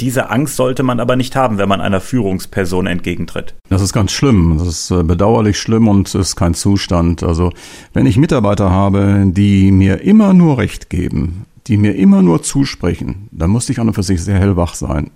Diese 0.00 0.30
Angst 0.30 0.56
sollte 0.56 0.82
man 0.82 0.98
aber 0.98 1.14
nicht 1.14 1.36
haben, 1.36 1.58
wenn 1.58 1.68
man 1.68 1.80
einer 1.80 2.00
Führungsperson 2.00 2.88
entgegentritt. 2.88 3.54
Das 3.68 3.80
ist 3.80 3.92
ganz 3.92 4.10
schlimm. 4.10 4.56
Das 4.58 4.66
ist 4.66 4.90
äh, 4.90 5.04
bedauerlich 5.04 5.60
schlimm 5.60 5.86
und 5.86 6.12
ist 6.12 6.34
kein 6.34 6.54
Zustand. 6.54 7.22
Also 7.22 7.52
wenn 7.92 8.06
ich 8.06 8.16
Mitarbeiter 8.16 8.70
habe, 8.70 9.26
die 9.28 9.70
mir 9.70 10.00
immer 10.00 10.34
nur 10.34 10.58
Recht 10.58 10.90
geben, 10.90 11.46
die 11.68 11.76
mir 11.76 11.94
immer 11.94 12.20
nur 12.20 12.42
zusprechen, 12.42 13.28
dann 13.30 13.50
muss 13.50 13.70
ich 13.70 13.78
an 13.78 13.86
und 13.86 13.94
für 13.94 14.02
sich 14.02 14.22
sehr 14.24 14.40
hellwach 14.40 14.74
sein. 14.74 15.12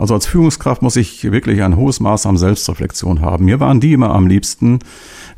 Also 0.00 0.14
als 0.14 0.24
Führungskraft 0.24 0.80
muss 0.80 0.96
ich 0.96 1.30
wirklich 1.30 1.62
ein 1.62 1.76
hohes 1.76 2.00
Maß 2.00 2.24
an 2.24 2.38
Selbstreflexion 2.38 3.20
haben. 3.20 3.44
Mir 3.44 3.60
waren 3.60 3.80
die 3.80 3.92
immer 3.92 4.14
am 4.14 4.28
liebsten, 4.28 4.78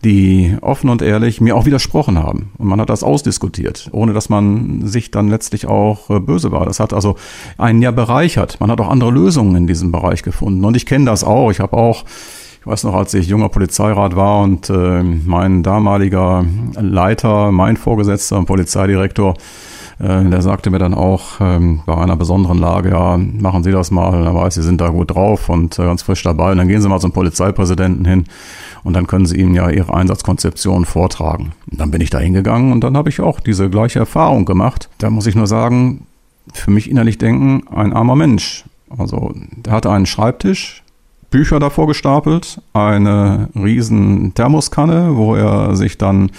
die 0.05 0.57
offen 0.61 0.89
und 0.89 1.03
ehrlich 1.03 1.41
mir 1.41 1.57
auch 1.57 1.67
widersprochen 1.67 2.17
haben. 2.17 2.53
Und 2.59 2.69
man 2.69 2.81
hat 2.81 2.89
das 2.89 3.03
ausdiskutiert, 3.03 3.89
ohne 3.91 4.13
dass 4.13 4.29
man 4.29 4.87
sich 4.87 5.11
dann 5.11 5.27
letztlich 5.27 5.67
auch 5.67 6.11
äh, 6.11 6.21
böse 6.21 6.53
war. 6.53 6.65
Das 6.65 6.79
hat 6.79 6.93
also 6.93 7.17
einen 7.59 7.83
ja 7.83 7.91
bereichert. 7.91 8.61
Man 8.61 8.71
hat 8.71 8.81
auch 8.81 8.89
andere 8.89 9.11
Lösungen 9.11 9.57
in 9.57 9.67
diesem 9.67 9.91
Bereich 9.91 10.23
gefunden. 10.23 10.65
Und 10.65 10.77
ich 10.77 10.87
kenne 10.87 11.07
das 11.07 11.25
auch. 11.25 11.51
Ich 11.51 11.59
habe 11.59 11.77
auch 11.77 12.05
ich 12.61 12.67
weiß 12.69 12.85
noch, 12.85 12.95
als 12.95 13.13
ich 13.15 13.27
junger 13.27 13.49
Polizeirat 13.49 14.15
war 14.15 14.41
und 14.43 14.71
äh, 14.71 15.03
mein 15.03 15.65
damaliger 15.65 16.45
Leiter, 16.81 17.51
mein 17.51 17.77
Vorgesetzter, 17.77 18.41
Polizeidirektor, 18.45 19.35
äh, 20.03 20.29
der 20.29 20.43
sagte 20.43 20.71
mir 20.71 20.81
dann 20.81 20.95
auch 20.95 21.41
ähm, 21.41 21.83
bei 21.87 21.97
einer 21.97 22.17
besonderen 22.17 22.59
Lage, 22.59 22.91
ja, 22.91 23.17
machen 23.17 23.63
Sie 23.63 23.71
das 23.71 23.93
mal, 23.93 24.25
er 24.25 24.35
weiß, 24.35 24.55
Sie 24.55 24.63
sind 24.63 24.81
da 24.81 24.89
gut 24.89 25.15
drauf 25.15 25.49
und 25.49 25.79
äh, 25.79 25.85
ganz 25.85 26.03
frisch 26.03 26.23
dabei. 26.25 26.51
Und 26.51 26.59
dann 26.59 26.67
gehen 26.67 26.83
Sie 26.83 26.89
mal 26.89 26.99
zum 26.99 27.13
Polizeipräsidenten 27.13 28.05
hin 28.05 28.25
und 28.83 28.95
dann 28.95 29.07
können 29.07 29.27
Sie 29.27 29.39
ihm 29.39 29.55
ja 29.55 29.71
Ihre 29.71 29.95
Einsatzkonzeption 29.95 30.87
vortragen. 30.87 31.53
Und 31.71 31.81
dann 31.81 31.93
bin 31.93 32.01
ich 32.01 32.11
da 32.11 32.19
hingegangen 32.19 32.73
und 32.73 32.83
dann 32.83 32.97
habe 32.97 33.11
ich 33.11 33.21
auch 33.21 33.39
diese 33.39 33.71
gleiche 33.71 34.01
Erfahrung 34.01 34.45
gemacht. 34.45 34.89
Da 34.99 35.09
muss 35.09 35.27
ich 35.27 35.37
nur 35.37 35.47
sagen, 35.47 36.07
für 36.53 36.73
mich 36.73 36.91
innerlich 36.91 37.19
denken, 37.19 37.63
ein 37.69 37.93
armer 37.93 38.17
Mensch. 38.17 38.65
Also 38.99 39.33
der 39.57 39.73
hatte 39.73 39.91
einen 39.91 40.07
Schreibtisch, 40.07 40.83
Bücher 41.33 41.59
davor 41.59 41.89
gestapelt, 41.89 42.61
eine 42.73 43.49
riesen 43.57 44.35
Thermoskanne, 44.35 45.17
wo 45.17 45.35
er 45.35 45.75
sich 45.75 45.99
dann 45.99 46.31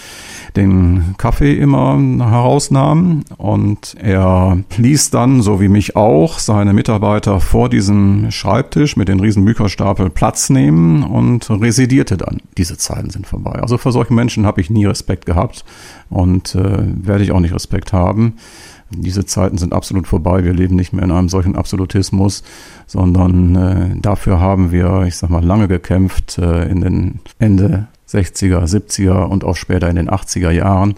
den 0.55 1.15
Kaffee 1.17 1.53
immer 1.55 1.99
herausnahm 2.19 3.23
und 3.37 3.95
er 3.99 4.59
ließ 4.77 5.09
dann, 5.09 5.41
so 5.41 5.59
wie 5.59 5.67
mich 5.67 5.95
auch, 5.95 6.39
seine 6.39 6.73
Mitarbeiter 6.73 7.39
vor 7.39 7.69
diesem 7.69 8.31
Schreibtisch 8.31 8.95
mit 8.95 9.07
den 9.09 9.19
riesen 9.19 9.43
Bücherstapel 9.43 10.09
Platz 10.09 10.49
nehmen 10.49 11.03
und 11.03 11.49
residierte 11.49 12.15
dann. 12.15 12.37
Diese 12.57 12.77
Zeiten 12.77 13.09
sind 13.09 13.27
vorbei. 13.27 13.53
Also 13.53 13.77
vor 13.77 13.91
solchen 13.91 14.15
Menschen 14.15 14.45
habe 14.45 14.61
ich 14.61 14.69
nie 14.69 14.85
Respekt 14.85 15.25
gehabt 15.25 15.65
und 16.13 16.55
äh, 16.55 16.83
werde 16.85 17.23
ich 17.23 17.31
auch 17.31 17.39
nicht 17.39 17.53
Respekt 17.53 17.91
haben. 17.91 18.35
Diese 18.91 19.25
Zeiten 19.25 19.57
sind 19.57 19.73
absolut 19.73 20.07
vorbei. 20.07 20.43
Wir 20.43 20.53
leben 20.53 20.75
nicht 20.75 20.93
mehr 20.93 21.03
in 21.03 21.11
einem 21.11 21.29
solchen 21.29 21.55
Absolutismus, 21.55 22.43
sondern 22.85 23.55
äh, 23.55 23.99
dafür 23.99 24.39
haben 24.39 24.71
wir, 24.71 25.03
ich 25.07 25.17
sag 25.17 25.29
mal, 25.29 25.43
lange 25.43 25.67
gekämpft 25.67 26.37
äh, 26.37 26.69
in 26.69 26.81
den 26.81 27.19
Ende 27.39 27.87
60er, 28.09 28.63
70er 28.65 29.23
und 29.23 29.43
auch 29.43 29.55
später 29.55 29.89
in 29.89 29.95
den 29.95 30.09
80er 30.09 30.51
Jahren. 30.51 30.95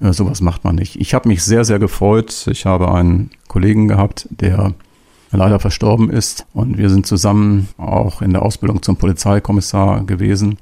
Äh, 0.00 0.12
sowas 0.12 0.40
macht 0.40 0.64
man 0.64 0.76
nicht. 0.76 1.00
Ich 1.00 1.14
habe 1.14 1.28
mich 1.28 1.42
sehr, 1.42 1.64
sehr 1.64 1.78
gefreut. 1.78 2.46
Ich 2.50 2.66
habe 2.66 2.92
einen 2.92 3.30
Kollegen 3.48 3.88
gehabt, 3.88 4.28
der 4.30 4.74
leider 5.32 5.58
verstorben 5.58 6.10
ist 6.10 6.46
und 6.54 6.78
wir 6.78 6.88
sind 6.88 7.06
zusammen 7.06 7.68
auch 7.76 8.22
in 8.22 8.32
der 8.32 8.42
Ausbildung 8.42 8.82
zum 8.82 8.96
Polizeikommissar 8.96 10.04
gewesen. 10.04 10.58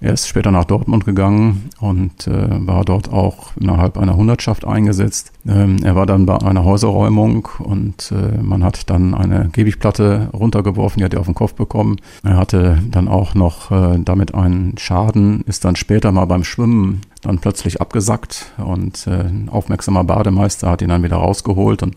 Er 0.00 0.12
ist 0.12 0.28
später 0.28 0.52
nach 0.52 0.64
Dortmund 0.64 1.04
gegangen 1.04 1.70
und 1.80 2.28
äh, 2.28 2.66
war 2.66 2.84
dort 2.84 3.12
auch 3.12 3.50
innerhalb 3.58 3.98
einer 3.98 4.16
Hundertschaft 4.16 4.64
eingesetzt. 4.64 5.32
Ähm, 5.46 5.78
er 5.82 5.96
war 5.96 6.06
dann 6.06 6.24
bei 6.24 6.38
einer 6.38 6.64
Häuserräumung 6.64 7.48
und 7.58 8.12
äh, 8.12 8.40
man 8.40 8.62
hat 8.62 8.90
dann 8.90 9.14
eine 9.14 9.48
Gehwegplatte 9.52 10.28
runtergeworfen, 10.32 11.00
die 11.00 11.04
hat 11.04 11.14
er 11.14 11.20
auf 11.20 11.26
den 11.26 11.34
Kopf 11.34 11.54
bekommen. 11.54 11.96
Er 12.22 12.36
hatte 12.36 12.80
dann 12.90 13.08
auch 13.08 13.34
noch 13.34 13.72
äh, 13.72 13.98
damit 13.98 14.34
einen 14.34 14.78
Schaden, 14.78 15.42
ist 15.46 15.64
dann 15.64 15.74
später 15.74 16.12
mal 16.12 16.26
beim 16.26 16.44
Schwimmen 16.44 17.00
dann 17.22 17.40
plötzlich 17.40 17.80
abgesackt 17.80 18.52
und 18.58 19.06
äh, 19.08 19.10
ein 19.10 19.48
aufmerksamer 19.50 20.04
Bademeister 20.04 20.70
hat 20.70 20.82
ihn 20.82 20.90
dann 20.90 21.02
wieder 21.02 21.16
rausgeholt 21.16 21.82
und 21.82 21.96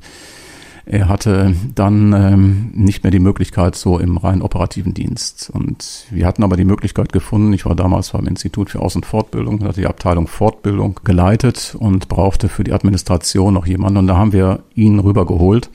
er 0.91 1.07
hatte 1.07 1.55
dann 1.73 2.11
ähm, 2.11 2.71
nicht 2.73 3.03
mehr 3.03 3.11
die 3.11 3.19
Möglichkeit 3.19 3.75
so 3.75 3.97
im 3.97 4.17
rein 4.17 4.41
operativen 4.41 4.93
Dienst. 4.93 5.49
Und 5.49 6.05
wir 6.11 6.27
hatten 6.27 6.43
aber 6.43 6.57
die 6.57 6.65
Möglichkeit 6.65 7.13
gefunden, 7.13 7.53
ich 7.53 7.65
war 7.65 7.75
damals 7.75 8.09
beim 8.09 8.27
Institut 8.27 8.69
für 8.69 8.81
Aus- 8.81 8.97
und 8.97 9.05
Fortbildung, 9.05 9.63
hatte 9.63 9.79
die 9.79 9.87
Abteilung 9.87 10.27
Fortbildung 10.27 10.99
geleitet 11.05 11.77
und 11.79 12.09
brauchte 12.09 12.49
für 12.49 12.65
die 12.65 12.73
Administration 12.73 13.53
noch 13.53 13.65
jemanden. 13.65 13.99
Und 13.99 14.07
da 14.07 14.17
haben 14.17 14.33
wir 14.33 14.63
ihn 14.75 14.99
rübergeholt. 14.99 15.69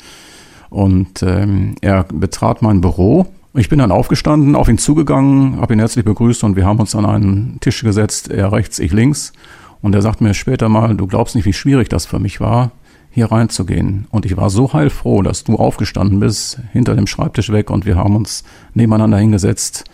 Und 0.69 1.23
ähm, 1.23 1.77
er 1.81 2.05
betrat 2.05 2.61
mein 2.61 2.83
Büro 2.83 3.27
ich 3.55 3.71
bin 3.71 3.79
dann 3.79 3.91
aufgestanden, 3.91 4.55
auf 4.55 4.69
ihn 4.69 4.77
zugegangen, 4.77 5.63
habe 5.63 5.73
ihn 5.73 5.79
herzlich 5.79 6.05
begrüßt 6.05 6.45
und 6.45 6.57
wir 6.57 6.67
haben 6.67 6.79
uns 6.79 6.95
an 6.95 7.07
einen 7.07 7.59
Tisch 7.61 7.83
gesetzt, 7.83 8.31
er 8.31 8.53
rechts, 8.53 8.79
ich 8.79 8.93
links. 8.93 9.33
Und 9.81 9.95
er 9.95 10.03
sagt 10.03 10.21
mir 10.21 10.35
später 10.35 10.69
mal, 10.69 10.95
du 10.95 11.07
glaubst 11.07 11.35
nicht, 11.35 11.47
wie 11.47 11.55
schwierig 11.55 11.89
das 11.89 12.05
für 12.05 12.19
mich 12.19 12.39
war, 12.39 12.73
hier 13.17 13.33
reinzugehen. 13.33 14.07
Und 14.11 14.27
ich 14.27 14.37
war 14.37 14.51
so 14.51 14.75
heilfroh, 14.75 15.23
dass 15.23 15.43
du 15.43 15.57
aufgestanden 15.57 16.21
bist, 16.21 16.61
hinter 16.73 16.95
dem 16.95 17.07
Schreibtisch 17.07 17.51
weg 17.51 17.71
und 17.71 17.87
wir 17.87 17.97
haben 17.97 18.15
uns 18.15 18.45
nebeneinander 18.75 19.17
hingesetzt. 19.17 19.85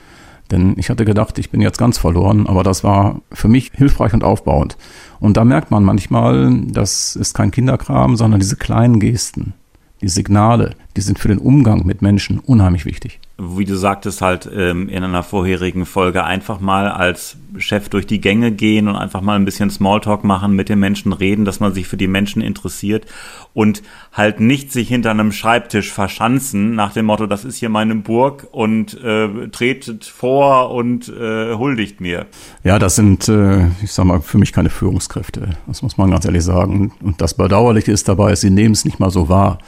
Denn 0.50 0.74
ich 0.76 0.90
hatte 0.90 1.04
gedacht, 1.04 1.38
ich 1.38 1.48
bin 1.48 1.60
jetzt 1.60 1.78
ganz 1.78 1.98
verloren, 1.98 2.48
aber 2.48 2.64
das 2.64 2.82
war 2.82 3.20
für 3.32 3.46
mich 3.46 3.70
hilfreich 3.74 4.12
und 4.12 4.24
aufbauend. 4.24 4.76
Und 5.20 5.36
da 5.36 5.44
merkt 5.44 5.70
man 5.70 5.84
manchmal, 5.84 6.52
das 6.66 7.14
ist 7.14 7.32
kein 7.32 7.52
Kinderkram, 7.52 8.16
sondern 8.16 8.40
diese 8.40 8.56
kleinen 8.56 8.98
Gesten, 8.98 9.54
die 10.00 10.08
Signale, 10.08 10.74
die 10.96 11.00
sind 11.00 11.20
für 11.20 11.28
den 11.28 11.38
Umgang 11.38 11.86
mit 11.86 12.02
Menschen 12.02 12.40
unheimlich 12.40 12.84
wichtig 12.84 13.20
wie 13.38 13.64
du 13.64 13.76
sagtest, 13.76 14.20
halt 14.20 14.48
ähm, 14.54 14.88
in 14.88 15.02
einer 15.02 15.22
vorherigen 15.22 15.86
Folge 15.86 16.24
einfach 16.24 16.60
mal 16.60 16.88
als 16.88 17.36
Chef 17.58 17.88
durch 17.88 18.06
die 18.06 18.20
Gänge 18.20 18.52
gehen 18.52 18.88
und 18.88 18.96
einfach 18.96 19.20
mal 19.20 19.36
ein 19.36 19.44
bisschen 19.44 19.70
Smalltalk 19.70 20.22
machen, 20.22 20.54
mit 20.54 20.68
den 20.68 20.78
Menschen 20.78 21.12
reden, 21.12 21.44
dass 21.44 21.58
man 21.58 21.74
sich 21.74 21.88
für 21.88 21.96
die 21.96 22.06
Menschen 22.06 22.42
interessiert 22.42 23.06
und 23.54 23.82
halt 24.12 24.40
nicht 24.40 24.70
sich 24.70 24.88
hinter 24.88 25.10
einem 25.10 25.32
Schreibtisch 25.32 25.90
verschanzen 25.92 26.74
nach 26.74 26.92
dem 26.92 27.06
Motto, 27.06 27.26
das 27.26 27.44
ist 27.44 27.56
hier 27.56 27.68
meine 27.68 27.94
Burg 27.96 28.46
und 28.52 28.94
äh, 29.02 29.48
tretet 29.48 30.04
vor 30.04 30.70
und 30.70 31.08
äh, 31.08 31.54
huldigt 31.54 32.00
mir. 32.00 32.26
Ja, 32.64 32.78
das 32.78 32.96
sind, 32.96 33.28
äh, 33.28 33.68
ich 33.82 33.92
sag 33.92 34.04
mal, 34.04 34.20
für 34.20 34.38
mich 34.38 34.52
keine 34.52 34.70
Führungskräfte. 34.70 35.50
Das 35.66 35.82
muss 35.82 35.96
man 35.96 36.10
ganz 36.10 36.24
ehrlich 36.24 36.44
sagen. 36.44 36.92
Und 37.00 37.20
das 37.20 37.34
Bedauerliche 37.34 37.92
ist 37.92 38.08
dabei, 38.08 38.34
sie 38.34 38.50
nehmen 38.50 38.72
es 38.72 38.84
nicht 38.84 39.00
mal 39.00 39.10
so 39.10 39.28
wahr. 39.28 39.58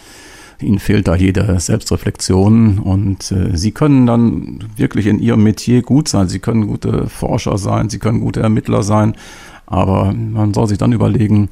Ihnen 0.61 0.79
fehlt 0.79 1.09
da 1.09 1.14
jede 1.14 1.59
Selbstreflexion 1.59 2.79
und 2.79 3.31
äh, 3.33 3.57
Sie 3.57 3.73
können 3.73 4.07
dann 4.07 4.64
wirklich 4.77 5.07
in 5.07 5.19
Ihrem 5.19 5.43
Metier 5.43 5.83
gut 5.83 6.09
sein. 6.09 6.29
Sie 6.29 6.38
können 6.38 6.67
gute 6.67 7.09
Forscher 7.09 7.59
sein, 7.59 7.90
Sie 7.90 7.99
können 7.99 8.21
gute 8.21 8.40
Ermittler 8.40 8.83
sein, 8.83 9.14
aber 9.67 10.12
man 10.12 10.55
soll 10.55 10.69
sich 10.69 10.79
dann 10.79 10.93
überlegen, 10.93 11.49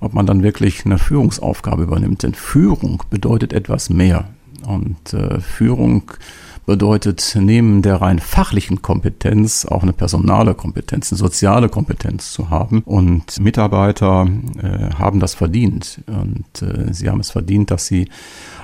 ob 0.00 0.14
man 0.14 0.26
dann 0.26 0.42
wirklich 0.42 0.84
eine 0.84 0.98
Führungsaufgabe 0.98 1.84
übernimmt. 1.84 2.22
Denn 2.22 2.34
Führung 2.34 3.02
bedeutet 3.10 3.52
etwas 3.52 3.88
mehr. 3.88 4.28
Und 4.66 5.12
äh, 5.14 5.40
Führung 5.40 6.02
bedeutet 6.66 7.36
neben 7.38 7.82
der 7.82 8.00
rein 8.00 8.18
fachlichen 8.18 8.82
Kompetenz 8.82 9.64
auch 9.64 9.82
eine 9.82 9.92
personale 9.92 10.54
Kompetenz, 10.54 11.10
eine 11.10 11.18
soziale 11.18 11.68
Kompetenz 11.68 12.32
zu 12.32 12.50
haben. 12.50 12.82
Und 12.84 13.40
Mitarbeiter 13.40 14.28
äh, 14.62 14.94
haben 14.94 15.20
das 15.20 15.34
verdient. 15.34 16.02
Und 16.06 16.62
äh, 16.62 16.92
sie 16.92 17.10
haben 17.10 17.20
es 17.20 17.30
verdient, 17.30 17.70
dass 17.70 17.86
sie 17.86 18.08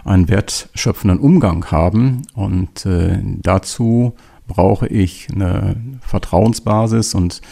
einen 0.04 0.28
wertschöpfenden 0.28 1.18
Umgang 1.18 1.64
haben. 1.66 2.22
Und 2.34 2.86
äh, 2.86 3.18
dazu 3.42 4.14
brauche 4.46 4.86
ich 4.86 5.28
eine 5.32 5.76
Vertrauensbasis 6.00 7.14
und 7.14 7.42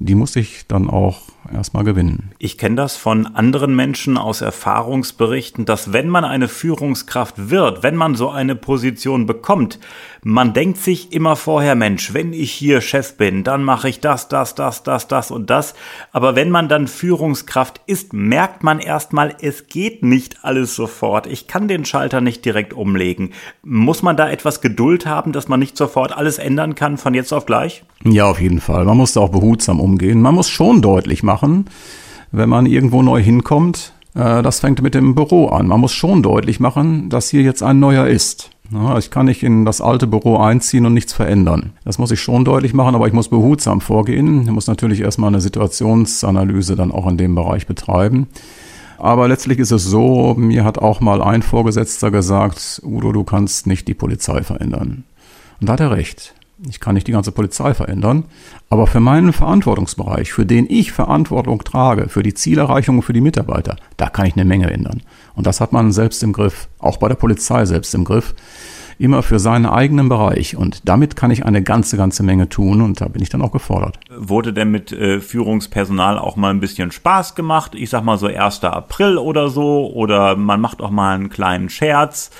die 0.00 0.14
muss 0.14 0.34
ich 0.34 0.66
dann 0.66 0.88
auch 0.88 1.20
erstmal 1.52 1.84
gewinnen. 1.84 2.32
Ich 2.38 2.58
kenne 2.58 2.76
das 2.76 2.96
von 2.96 3.26
anderen 3.26 3.74
Menschen 3.74 4.18
aus 4.18 4.40
Erfahrungsberichten, 4.40 5.64
dass 5.64 5.92
wenn 5.92 6.08
man 6.08 6.24
eine 6.24 6.48
Führungskraft 6.48 7.50
wird, 7.50 7.82
wenn 7.82 7.96
man 7.96 8.14
so 8.14 8.30
eine 8.30 8.54
Position 8.56 9.26
bekommt, 9.26 9.78
man 10.22 10.52
denkt 10.52 10.78
sich 10.78 11.12
immer 11.14 11.34
vorher, 11.34 11.74
Mensch, 11.74 12.12
wenn 12.12 12.34
ich 12.34 12.52
hier 12.52 12.82
Chef 12.82 13.16
bin, 13.16 13.42
dann 13.42 13.64
mache 13.64 13.88
ich 13.88 14.00
das, 14.00 14.28
das, 14.28 14.54
das, 14.54 14.82
das, 14.82 15.08
das 15.08 15.30
und 15.30 15.48
das. 15.48 15.74
Aber 16.12 16.36
wenn 16.36 16.50
man 16.50 16.68
dann 16.68 16.88
Führungskraft 16.88 17.80
ist, 17.86 18.12
merkt 18.12 18.62
man 18.62 18.80
erstmal, 18.80 19.34
es 19.40 19.66
geht 19.68 20.02
nicht 20.02 20.44
alles 20.44 20.74
sofort. 20.74 21.26
Ich 21.26 21.46
kann 21.46 21.68
den 21.68 21.86
Schalter 21.86 22.20
nicht 22.20 22.44
direkt 22.44 22.74
umlegen. 22.74 23.32
Muss 23.62 24.02
man 24.02 24.16
da 24.18 24.28
etwas 24.28 24.60
Geduld 24.60 25.06
haben, 25.06 25.32
dass 25.32 25.48
man 25.48 25.60
nicht 25.60 25.76
sofort 25.78 26.14
alles 26.14 26.38
ändern 26.38 26.74
kann 26.74 26.98
von 26.98 27.14
jetzt 27.14 27.32
auf 27.32 27.46
gleich? 27.46 27.82
Ja, 28.04 28.26
auf 28.26 28.40
jeden 28.40 28.60
Fall. 28.60 28.84
Man 28.84 28.96
muss 28.96 29.12
da 29.12 29.20
auch 29.20 29.30
behutsam 29.30 29.80
umgehen. 29.80 30.20
Man 30.20 30.34
muss 30.34 30.48
schon 30.48 30.82
deutlich 30.82 31.22
machen, 31.22 31.29
wenn 32.32 32.48
man 32.48 32.66
irgendwo 32.66 33.02
neu 33.02 33.22
hinkommt, 33.22 33.92
äh, 34.14 34.42
das 34.42 34.60
fängt 34.60 34.82
mit 34.82 34.94
dem 34.94 35.14
Büro 35.14 35.48
an. 35.48 35.66
Man 35.66 35.80
muss 35.80 35.92
schon 35.92 36.22
deutlich 36.22 36.60
machen, 36.60 37.08
dass 37.08 37.30
hier 37.30 37.42
jetzt 37.42 37.62
ein 37.62 37.80
neuer 37.80 38.06
ist. 38.06 38.50
Ich 38.98 39.10
kann 39.10 39.26
nicht 39.26 39.42
in 39.42 39.64
das 39.64 39.80
alte 39.80 40.06
Büro 40.06 40.36
einziehen 40.36 40.86
und 40.86 40.94
nichts 40.94 41.12
verändern. 41.12 41.72
Das 41.84 41.98
muss 41.98 42.12
ich 42.12 42.20
schon 42.20 42.44
deutlich 42.44 42.72
machen, 42.72 42.94
aber 42.94 43.08
ich 43.08 43.12
muss 43.12 43.28
behutsam 43.28 43.80
vorgehen. 43.80 44.42
Ich 44.42 44.50
muss 44.50 44.68
natürlich 44.68 45.00
erstmal 45.00 45.28
eine 45.28 45.40
Situationsanalyse 45.40 46.76
dann 46.76 46.92
auch 46.92 47.08
in 47.08 47.16
dem 47.16 47.34
Bereich 47.34 47.66
betreiben. 47.66 48.28
Aber 48.96 49.26
letztlich 49.26 49.58
ist 49.58 49.72
es 49.72 49.84
so, 49.84 50.34
mir 50.36 50.62
hat 50.62 50.78
auch 50.78 51.00
mal 51.00 51.20
ein 51.20 51.42
Vorgesetzter 51.42 52.12
gesagt, 52.12 52.80
Udo, 52.84 53.10
du 53.10 53.24
kannst 53.24 53.66
nicht 53.66 53.88
die 53.88 53.94
Polizei 53.94 54.44
verändern. 54.44 55.02
Und 55.60 55.68
da 55.68 55.72
hat 55.72 55.80
er 55.80 55.90
recht. 55.90 56.34
Ich 56.68 56.80
kann 56.80 56.94
nicht 56.94 57.06
die 57.06 57.12
ganze 57.12 57.32
Polizei 57.32 57.72
verändern, 57.72 58.24
aber 58.68 58.86
für 58.86 59.00
meinen 59.00 59.32
Verantwortungsbereich, 59.32 60.32
für 60.32 60.44
den 60.44 60.66
ich 60.68 60.92
Verantwortung 60.92 61.64
trage, 61.64 62.08
für 62.08 62.22
die 62.22 62.34
Zielerreichung 62.34 63.02
für 63.02 63.14
die 63.14 63.22
Mitarbeiter, 63.22 63.76
da 63.96 64.10
kann 64.10 64.26
ich 64.26 64.34
eine 64.34 64.44
Menge 64.44 64.70
ändern. 64.70 65.02
Und 65.34 65.46
das 65.46 65.60
hat 65.60 65.72
man 65.72 65.90
selbst 65.90 66.22
im 66.22 66.32
Griff, 66.32 66.68
auch 66.78 66.98
bei 66.98 67.08
der 67.08 67.14
Polizei 67.14 67.64
selbst 67.64 67.94
im 67.94 68.04
Griff, 68.04 68.34
immer 68.98 69.22
für 69.22 69.38
seinen 69.38 69.64
eigenen 69.64 70.10
Bereich. 70.10 70.54
Und 70.54 70.86
damit 70.86 71.16
kann 71.16 71.30
ich 71.30 71.46
eine 71.46 71.62
ganze, 71.62 71.96
ganze 71.96 72.22
Menge 72.22 72.50
tun 72.50 72.82
und 72.82 73.00
da 73.00 73.08
bin 73.08 73.22
ich 73.22 73.30
dann 73.30 73.40
auch 73.40 73.52
gefordert. 73.52 73.98
Wurde 74.14 74.52
denn 74.52 74.70
mit 74.70 74.92
äh, 74.92 75.20
Führungspersonal 75.20 76.18
auch 76.18 76.36
mal 76.36 76.50
ein 76.50 76.60
bisschen 76.60 76.92
Spaß 76.92 77.34
gemacht? 77.34 77.74
Ich 77.74 77.88
sag 77.88 78.04
mal 78.04 78.18
so 78.18 78.26
1. 78.26 78.64
April 78.64 79.16
oder 79.16 79.48
so, 79.48 79.90
oder 79.90 80.36
man 80.36 80.60
macht 80.60 80.82
auch 80.82 80.90
mal 80.90 81.14
einen 81.14 81.30
kleinen 81.30 81.70
Scherz 81.70 82.30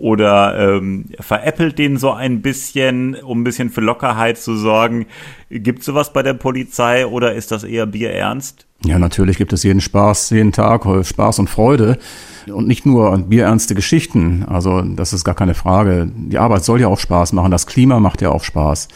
oder 0.00 0.58
ähm, 0.58 1.04
veräppelt 1.20 1.78
den 1.78 1.98
so 1.98 2.12
ein 2.12 2.40
bisschen, 2.40 3.14
um 3.16 3.40
ein 3.40 3.44
bisschen 3.44 3.68
für 3.68 3.82
Lockerheit 3.82 4.38
zu 4.38 4.56
sorgen. 4.56 5.06
Gibt 5.50 5.80
es 5.80 5.86
sowas 5.86 6.12
bei 6.12 6.22
der 6.22 6.34
Polizei 6.34 7.06
oder 7.06 7.34
ist 7.34 7.50
das 7.50 7.64
eher 7.64 7.86
bierernst? 7.86 8.66
Ja, 8.84 8.98
natürlich 8.98 9.36
gibt 9.36 9.52
es 9.52 9.62
jeden 9.62 9.82
Spaß, 9.82 10.30
jeden 10.30 10.52
Tag 10.52 10.86
Spaß 11.04 11.38
und 11.40 11.50
Freude 11.50 11.98
und 12.46 12.66
nicht 12.66 12.86
nur 12.86 13.16
bierernste 13.18 13.74
Geschichten. 13.74 14.46
Also 14.48 14.80
das 14.80 15.12
ist 15.12 15.22
gar 15.24 15.34
keine 15.34 15.54
Frage. 15.54 16.10
Die 16.14 16.38
Arbeit 16.38 16.64
soll 16.64 16.80
ja 16.80 16.88
auch 16.88 16.98
Spaß 16.98 17.34
machen. 17.34 17.50
Das 17.50 17.66
Klima 17.66 18.00
macht 18.00 18.22
ja 18.22 18.30
auch 18.30 18.42
Spaß. 18.42 18.88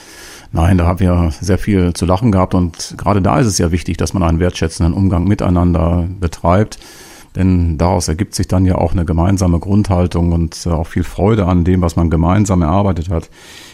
Nein, 0.53 0.79
da 0.79 0.87
haben 0.87 1.01
wir 1.01 1.33
sehr 1.39 1.59
viel 1.59 1.93
zu 1.93 2.07
lachen 2.07 2.33
gehabt 2.33 2.55
und 2.55 2.95
gerade 2.97 3.21
da 3.21 3.41
ist 3.41 3.47
es 3.47 3.59
ja 3.59 3.73
wichtig, 3.73 3.99
dass 3.99 4.15
man 4.15 4.23
einen 4.23 4.39
wertschätzenden 4.39 4.95
Umgang 4.95 5.25
miteinander 5.25 6.09
betreibt. 6.19 6.79
Denn 7.37 7.79
daraus 7.79 8.07
ergibt 8.07 8.35
sich 8.35 8.47
dann 8.47 8.65
ja 8.65 8.77
auch 8.77 8.93
eine 8.93 9.05
gemeinsame 9.05 9.59
Grundhaltung 9.59 10.33
und 10.33 10.67
äh, 10.67 10.71
auch 10.71 10.87
viel 10.87 11.03
Freude 11.03 11.47
an 11.47 11.65
dem, 11.65 11.83
was 11.83 11.97
man 11.97 12.11
gemeinsam 12.11 12.63
erarbeitet 12.63 13.11
hat. 13.11 13.29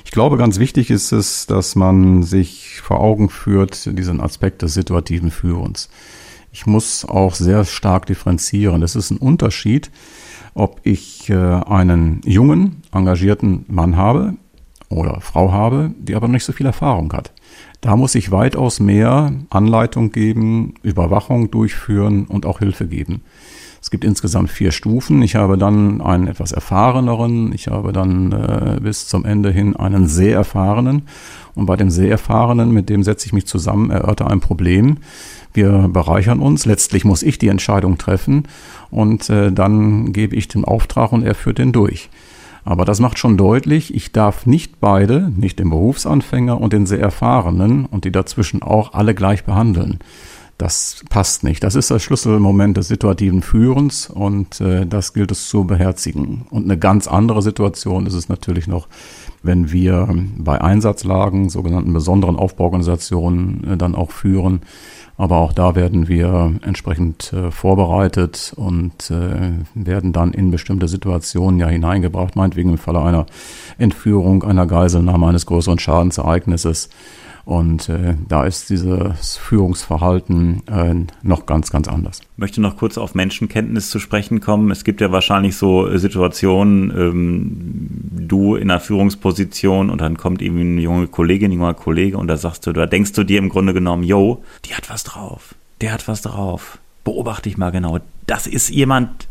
Ich 0.05 0.11
glaube, 0.11 0.39
ganz 0.39 0.59
wichtig 0.59 0.91
ist 0.91 1.13
es, 1.13 1.47
dass 1.47 1.77
man 1.77 2.23
sich 2.23 2.81
vor 2.83 3.01
Augen 3.01 3.29
führt, 3.29 3.99
diesen 3.99 4.21
Aspekt 4.21 4.63
des 4.63 4.75
situativen 4.75 5.31
Führens. 5.31 5.91
Ich 6.53 6.67
muss 6.67 7.05
auch 7.05 7.35
sehr 7.35 7.65
stark 7.65 8.07
differenzieren. 8.07 8.83
Es 8.83 8.97
ist 8.97 9.11
ein 9.11 9.19
Unterschied, 9.19 9.91
ob 10.55 10.81
ich 10.83 11.29
äh, 11.29 11.35
einen 11.35 12.23
jungen, 12.25 12.83
engagierten 12.93 13.67
Mann 13.69 13.97
habe 13.97 14.35
oder 14.91 15.21
Frau 15.21 15.53
habe, 15.53 15.93
die 15.99 16.15
aber 16.15 16.27
noch 16.29 16.35
nicht 16.35 16.45
so 16.45 16.53
viel 16.53 16.67
Erfahrung 16.67 17.13
hat. 17.13 17.33
Da 17.81 17.97
muss 17.97 18.15
ich 18.15 18.31
weitaus 18.31 18.81
mehr 18.81 19.33
Anleitung 19.49 20.13
geben, 20.13 20.75
Überwachung 20.83 21.51
durchführen 21.51 22.27
und 22.27 22.45
auch 22.45 22.59
Hilfe 22.59 22.87
geben. 22.87 23.23
Es 23.81 23.91
gibt 23.91 24.05
insgesamt 24.05 24.51
vier 24.51 24.73
Stufen. 24.73 25.23
Ich 25.23 25.37
habe 25.37 25.57
dann 25.57 26.03
einen 26.03 26.27
etwas 26.27 26.53
erfahreneren, 26.53 27.53
ich 27.55 27.69
habe 27.69 27.93
dann 27.93 28.33
äh, 28.33 28.79
bis 28.81 29.09
zum 29.09 29.25
Ende 29.25 29.51
hin 29.51 29.75
einen 29.75 30.07
sehr 30.07 30.35
erfahrenen. 30.35 31.03
Und 31.55 31.67
bei 31.67 31.77
dem 31.77 31.91
sehr 31.91 32.11
erfahrenen, 32.11 32.73
mit 32.73 32.91
dem 32.91 33.03
setze 33.03 33.27
ich 33.27 33.33
mich 33.33 33.47
zusammen, 33.47 33.91
erörter 33.91 34.31
ein 34.31 34.41
Problem. 34.41 34.99
Wir 35.55 35.89
bereichern 35.89 36.41
uns. 36.41 36.67
Letztlich 36.67 37.05
muss 37.05 37.23
ich 37.23 37.39
die 37.39 37.49
Entscheidung 37.49 37.97
treffen 37.97 38.45
und 38.91 39.31
äh, 39.31 39.51
dann 39.51 40.13
gebe 40.13 40.37
ich 40.37 40.49
den 40.49 40.65
Auftrag 40.65 41.13
und 41.13 41.23
er 41.23 41.35
führt 41.35 41.59
den 41.59 41.73
durch. 41.73 42.11
Aber 42.65 42.85
das 42.85 43.01
macht 43.01 43.19
schon 43.19 43.37
deutlich, 43.37 43.95
ich 43.95 44.13
darf 44.13 44.47
nicht 44.47 44.81
beide, 44.81 45.33
nicht 45.35 45.59
den 45.59 45.71
Berufsanfänger 45.71 46.61
und 46.61 46.73
den 46.73 46.87
sehr 46.87 47.01
erfahrenen 47.01 47.87
und 47.87 48.05
die 48.05 48.13
dazwischen 48.13 48.63
auch 48.63 48.93
alle 48.93 49.15
gleich 49.15 49.45
behandeln. 49.45 49.99
Das 50.61 51.03
passt 51.09 51.43
nicht. 51.43 51.65
Das 51.65 51.75
ist 51.75 51.91
das 51.91 52.03
Schlüsselmoment 52.03 52.77
des 52.77 52.89
situativen 52.89 53.41
Führens 53.41 54.11
und 54.11 54.61
äh, 54.61 54.85
das 54.85 55.15
gilt 55.15 55.33
es 55.33 55.49
zu 55.49 55.65
beherzigen. 55.65 56.43
Und 56.51 56.65
eine 56.65 56.77
ganz 56.77 57.09
andere 57.09 57.41
Situation 57.41 58.05
ist 58.05 58.13
es 58.13 58.29
natürlich 58.29 58.67
noch, 58.67 58.87
wenn 59.43 59.73
wir 59.73 60.15
bei 60.37 60.61
Einsatzlagen, 60.61 61.49
sogenannten 61.49 61.95
besonderen 61.95 62.37
Aufbauorganisationen, 62.37 63.73
äh, 63.73 63.77
dann 63.79 63.95
auch 63.95 64.11
führen. 64.11 64.61
Aber 65.17 65.39
auch 65.39 65.55
da 65.55 65.75
werden 65.77 66.09
wir 66.09 66.53
entsprechend 66.61 67.33
äh, 67.33 67.51
vorbereitet 67.51 68.53
und 68.55 69.11
äh, 69.11 69.53
werden 69.75 70.13
dann 70.13 70.35
in 70.35 70.51
bestimmte 70.51 70.89
Situationen 70.89 71.59
ja 71.59 71.69
hineingebracht, 71.69 72.37
meinetwegen 72.37 72.69
im 72.69 72.79
Falle 72.79 73.01
einer 73.01 73.25
Entführung, 73.79 74.45
einer 74.45 74.67
Geiselnahme, 74.67 75.27
eines 75.27 75.47
größeren 75.47 75.79
Schadensereignisses 75.79 76.91
und 77.51 77.89
äh, 77.89 78.15
da 78.29 78.45
ist 78.45 78.71
dieses 78.71 79.37
Führungsverhalten 79.37 80.63
äh, 80.69 80.95
noch 81.25 81.47
ganz, 81.47 81.73
ganz 81.73 81.89
anders. 81.89 82.21
Ich 82.21 82.39
möchte 82.39 82.61
noch 82.61 82.77
kurz 82.77 82.97
auf 82.97 83.17
Menschenkenntnis 83.17 83.91
zu 83.91 83.99
sprechen 83.99 84.39
kommen. 84.39 84.71
Es 84.71 84.85
gibt 84.85 85.01
ja 85.01 85.11
wahrscheinlich 85.11 85.57
so 85.57 85.89
äh, 85.89 85.99
Situationen, 85.99 86.93
ähm, 86.97 88.29
du 88.29 88.55
in 88.55 88.71
einer 88.71 88.79
Führungsposition 88.79 89.91
und 89.91 90.01
dann 90.01 90.17
kommt 90.17 90.43
eben 90.43 90.61
eine 90.61 90.81
junge 90.81 91.09
Kollegin, 91.09 91.51
ein 91.51 91.55
junger 91.55 91.75
Kollege 91.75 92.19
und 92.19 92.29
da 92.29 92.37
sagst 92.37 92.69
du, 92.69 92.73
da 92.73 92.87
denkst 92.87 93.15
du 93.15 93.25
dir 93.25 93.41
im 93.41 93.49
Grunde 93.49 93.75
genommen, 93.75 94.05
yo, 94.05 94.45
die 94.67 94.77
hat 94.77 94.89
was 94.89 95.03
drauf, 95.03 95.57
der 95.81 95.93
hat 95.93 96.07
was 96.07 96.23
drauf. 96.23 96.79
Beobachte 97.03 97.49
ich 97.49 97.59
mal 97.59 97.71
genau. 97.71 97.99
Das 98.29 98.47
ist 98.47 98.71
jemand, 98.71 99.27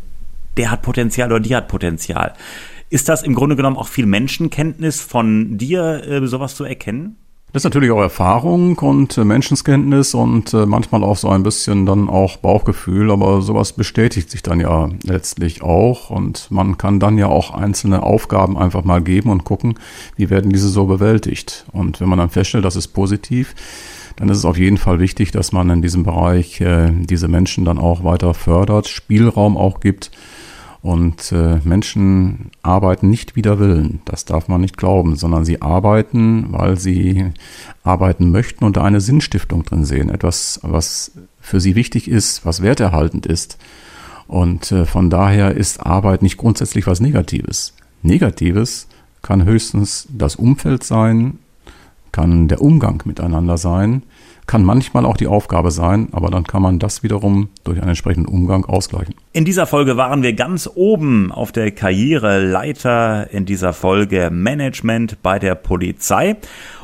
der 0.58 0.70
hat 0.70 0.82
Potenzial 0.82 1.32
oder 1.32 1.40
die 1.40 1.56
hat 1.56 1.68
Potenzial. 1.68 2.34
Ist 2.90 3.08
das 3.08 3.22
im 3.22 3.34
Grunde 3.34 3.56
genommen 3.56 3.78
auch 3.78 3.88
viel 3.88 4.04
Menschenkenntnis 4.04 5.00
von 5.00 5.56
dir, 5.56 6.06
äh, 6.06 6.26
sowas 6.26 6.54
zu 6.54 6.64
erkennen? 6.64 7.16
Das 7.52 7.62
ist 7.62 7.64
natürlich 7.64 7.90
auch 7.90 8.00
Erfahrung 8.00 8.78
und 8.78 9.18
äh, 9.18 9.24
Menschenskenntnis 9.24 10.14
und 10.14 10.54
äh, 10.54 10.66
manchmal 10.66 11.02
auch 11.02 11.16
so 11.16 11.28
ein 11.30 11.42
bisschen 11.42 11.84
dann 11.84 12.08
auch 12.08 12.36
Bauchgefühl, 12.36 13.10
aber 13.10 13.42
sowas 13.42 13.72
bestätigt 13.72 14.30
sich 14.30 14.44
dann 14.44 14.60
ja 14.60 14.88
letztlich 15.02 15.60
auch 15.60 16.10
und 16.10 16.48
man 16.52 16.78
kann 16.78 17.00
dann 17.00 17.18
ja 17.18 17.26
auch 17.26 17.52
einzelne 17.52 18.04
Aufgaben 18.04 18.56
einfach 18.56 18.84
mal 18.84 19.02
geben 19.02 19.30
und 19.30 19.42
gucken, 19.42 19.74
wie 20.14 20.30
werden 20.30 20.52
diese 20.52 20.68
so 20.68 20.86
bewältigt. 20.86 21.64
Und 21.72 22.00
wenn 22.00 22.08
man 22.08 22.20
dann 22.20 22.30
feststellt, 22.30 22.64
das 22.64 22.76
ist 22.76 22.88
positiv, 22.88 23.56
dann 24.14 24.28
ist 24.28 24.38
es 24.38 24.44
auf 24.44 24.56
jeden 24.56 24.78
Fall 24.78 25.00
wichtig, 25.00 25.32
dass 25.32 25.50
man 25.50 25.70
in 25.70 25.82
diesem 25.82 26.04
Bereich 26.04 26.60
äh, 26.60 26.92
diese 26.92 27.26
Menschen 27.26 27.64
dann 27.64 27.78
auch 27.78 28.04
weiter 28.04 28.32
fördert, 28.32 28.86
Spielraum 28.86 29.56
auch 29.56 29.80
gibt 29.80 30.12
und 30.82 31.30
äh, 31.32 31.58
Menschen 31.62 32.50
arbeiten 32.62 33.10
nicht 33.10 33.36
wider 33.36 33.58
Willen, 33.58 34.00
das 34.06 34.24
darf 34.24 34.48
man 34.48 34.62
nicht 34.62 34.78
glauben, 34.78 35.16
sondern 35.16 35.44
sie 35.44 35.60
arbeiten, 35.60 36.46
weil 36.52 36.78
sie 36.78 37.32
arbeiten 37.84 38.30
möchten 38.30 38.64
und 38.64 38.78
da 38.78 38.84
eine 38.84 39.02
Sinnstiftung 39.02 39.64
drin 39.64 39.84
sehen, 39.84 40.08
etwas, 40.08 40.58
was 40.62 41.12
für 41.40 41.60
sie 41.60 41.74
wichtig 41.74 42.08
ist, 42.08 42.46
was 42.46 42.62
werterhaltend 42.62 43.26
ist. 43.26 43.58
Und 44.26 44.72
äh, 44.72 44.86
von 44.86 45.10
daher 45.10 45.54
ist 45.54 45.84
Arbeit 45.84 46.22
nicht 46.22 46.38
grundsätzlich 46.38 46.86
was 46.86 47.00
Negatives. 47.00 47.74
Negatives 48.02 48.86
kann 49.20 49.44
höchstens 49.44 50.08
das 50.10 50.36
Umfeld 50.36 50.82
sein, 50.82 51.38
kann 52.12 52.48
der 52.48 52.62
Umgang 52.62 53.02
miteinander 53.04 53.58
sein, 53.58 54.02
kann 54.50 54.64
manchmal 54.64 55.06
auch 55.06 55.16
die 55.16 55.28
Aufgabe 55.28 55.70
sein, 55.70 56.08
aber 56.10 56.28
dann 56.28 56.42
kann 56.42 56.60
man 56.60 56.80
das 56.80 57.04
wiederum 57.04 57.50
durch 57.62 57.78
einen 57.78 57.90
entsprechenden 57.90 58.26
Umgang 58.26 58.64
ausgleichen. 58.64 59.14
In 59.32 59.44
dieser 59.44 59.64
Folge 59.64 59.96
waren 59.96 60.24
wir 60.24 60.32
ganz 60.32 60.68
oben 60.74 61.30
auf 61.30 61.52
der 61.52 61.70
Karriereleiter 61.70 63.30
in 63.30 63.46
dieser 63.46 63.72
Folge 63.72 64.28
Management 64.32 65.22
bei 65.22 65.38
der 65.38 65.54
Polizei. 65.54 66.36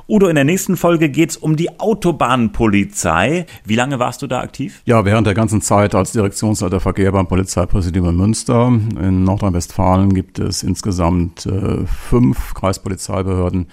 Udo, 0.06 0.28
in 0.28 0.36
der 0.36 0.44
nächsten 0.44 0.76
Folge 0.76 1.08
geht 1.08 1.30
es 1.30 1.36
um 1.36 1.56
die 1.56 1.80
Autobahnpolizei. 1.80 3.46
Wie 3.64 3.74
lange 3.74 3.98
warst 3.98 4.22
du 4.22 4.28
da 4.28 4.42
aktiv? 4.42 4.82
Ja, 4.84 5.04
während 5.04 5.26
der 5.26 5.34
ganzen 5.34 5.60
Zeit 5.60 5.96
als 5.96 6.12
Direktionsleiter 6.12 6.78
Verkehr 6.78 7.10
beim 7.10 7.26
Polizeipräsidium 7.26 8.10
in 8.10 8.16
Münster. 8.16 8.68
In 8.68 9.24
Nordrhein-Westfalen 9.24 10.14
gibt 10.14 10.38
es 10.38 10.62
insgesamt 10.62 11.46
äh, 11.46 11.84
fünf 11.86 12.54
Kreispolizeibehörden 12.54 13.66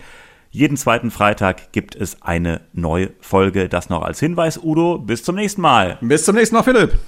jeden 0.51 0.77
zweiten 0.77 1.11
Freitag 1.11 1.73
gibt 1.73 1.95
es 1.95 2.23
eine 2.23 2.61
neue 2.73 3.11
Folge. 3.21 3.69
Das 3.69 3.89
noch 3.89 4.03
als 4.03 4.19
Hinweis, 4.19 4.59
Udo. 4.63 4.99
Bis 4.99 5.23
zum 5.23 5.37
nächsten 5.37 5.61
Mal. 5.61 5.99
Bis 6.01 6.25
zum 6.25 6.35
nächsten 6.35 6.57
Mal, 6.57 6.63
Philipp. 6.63 6.99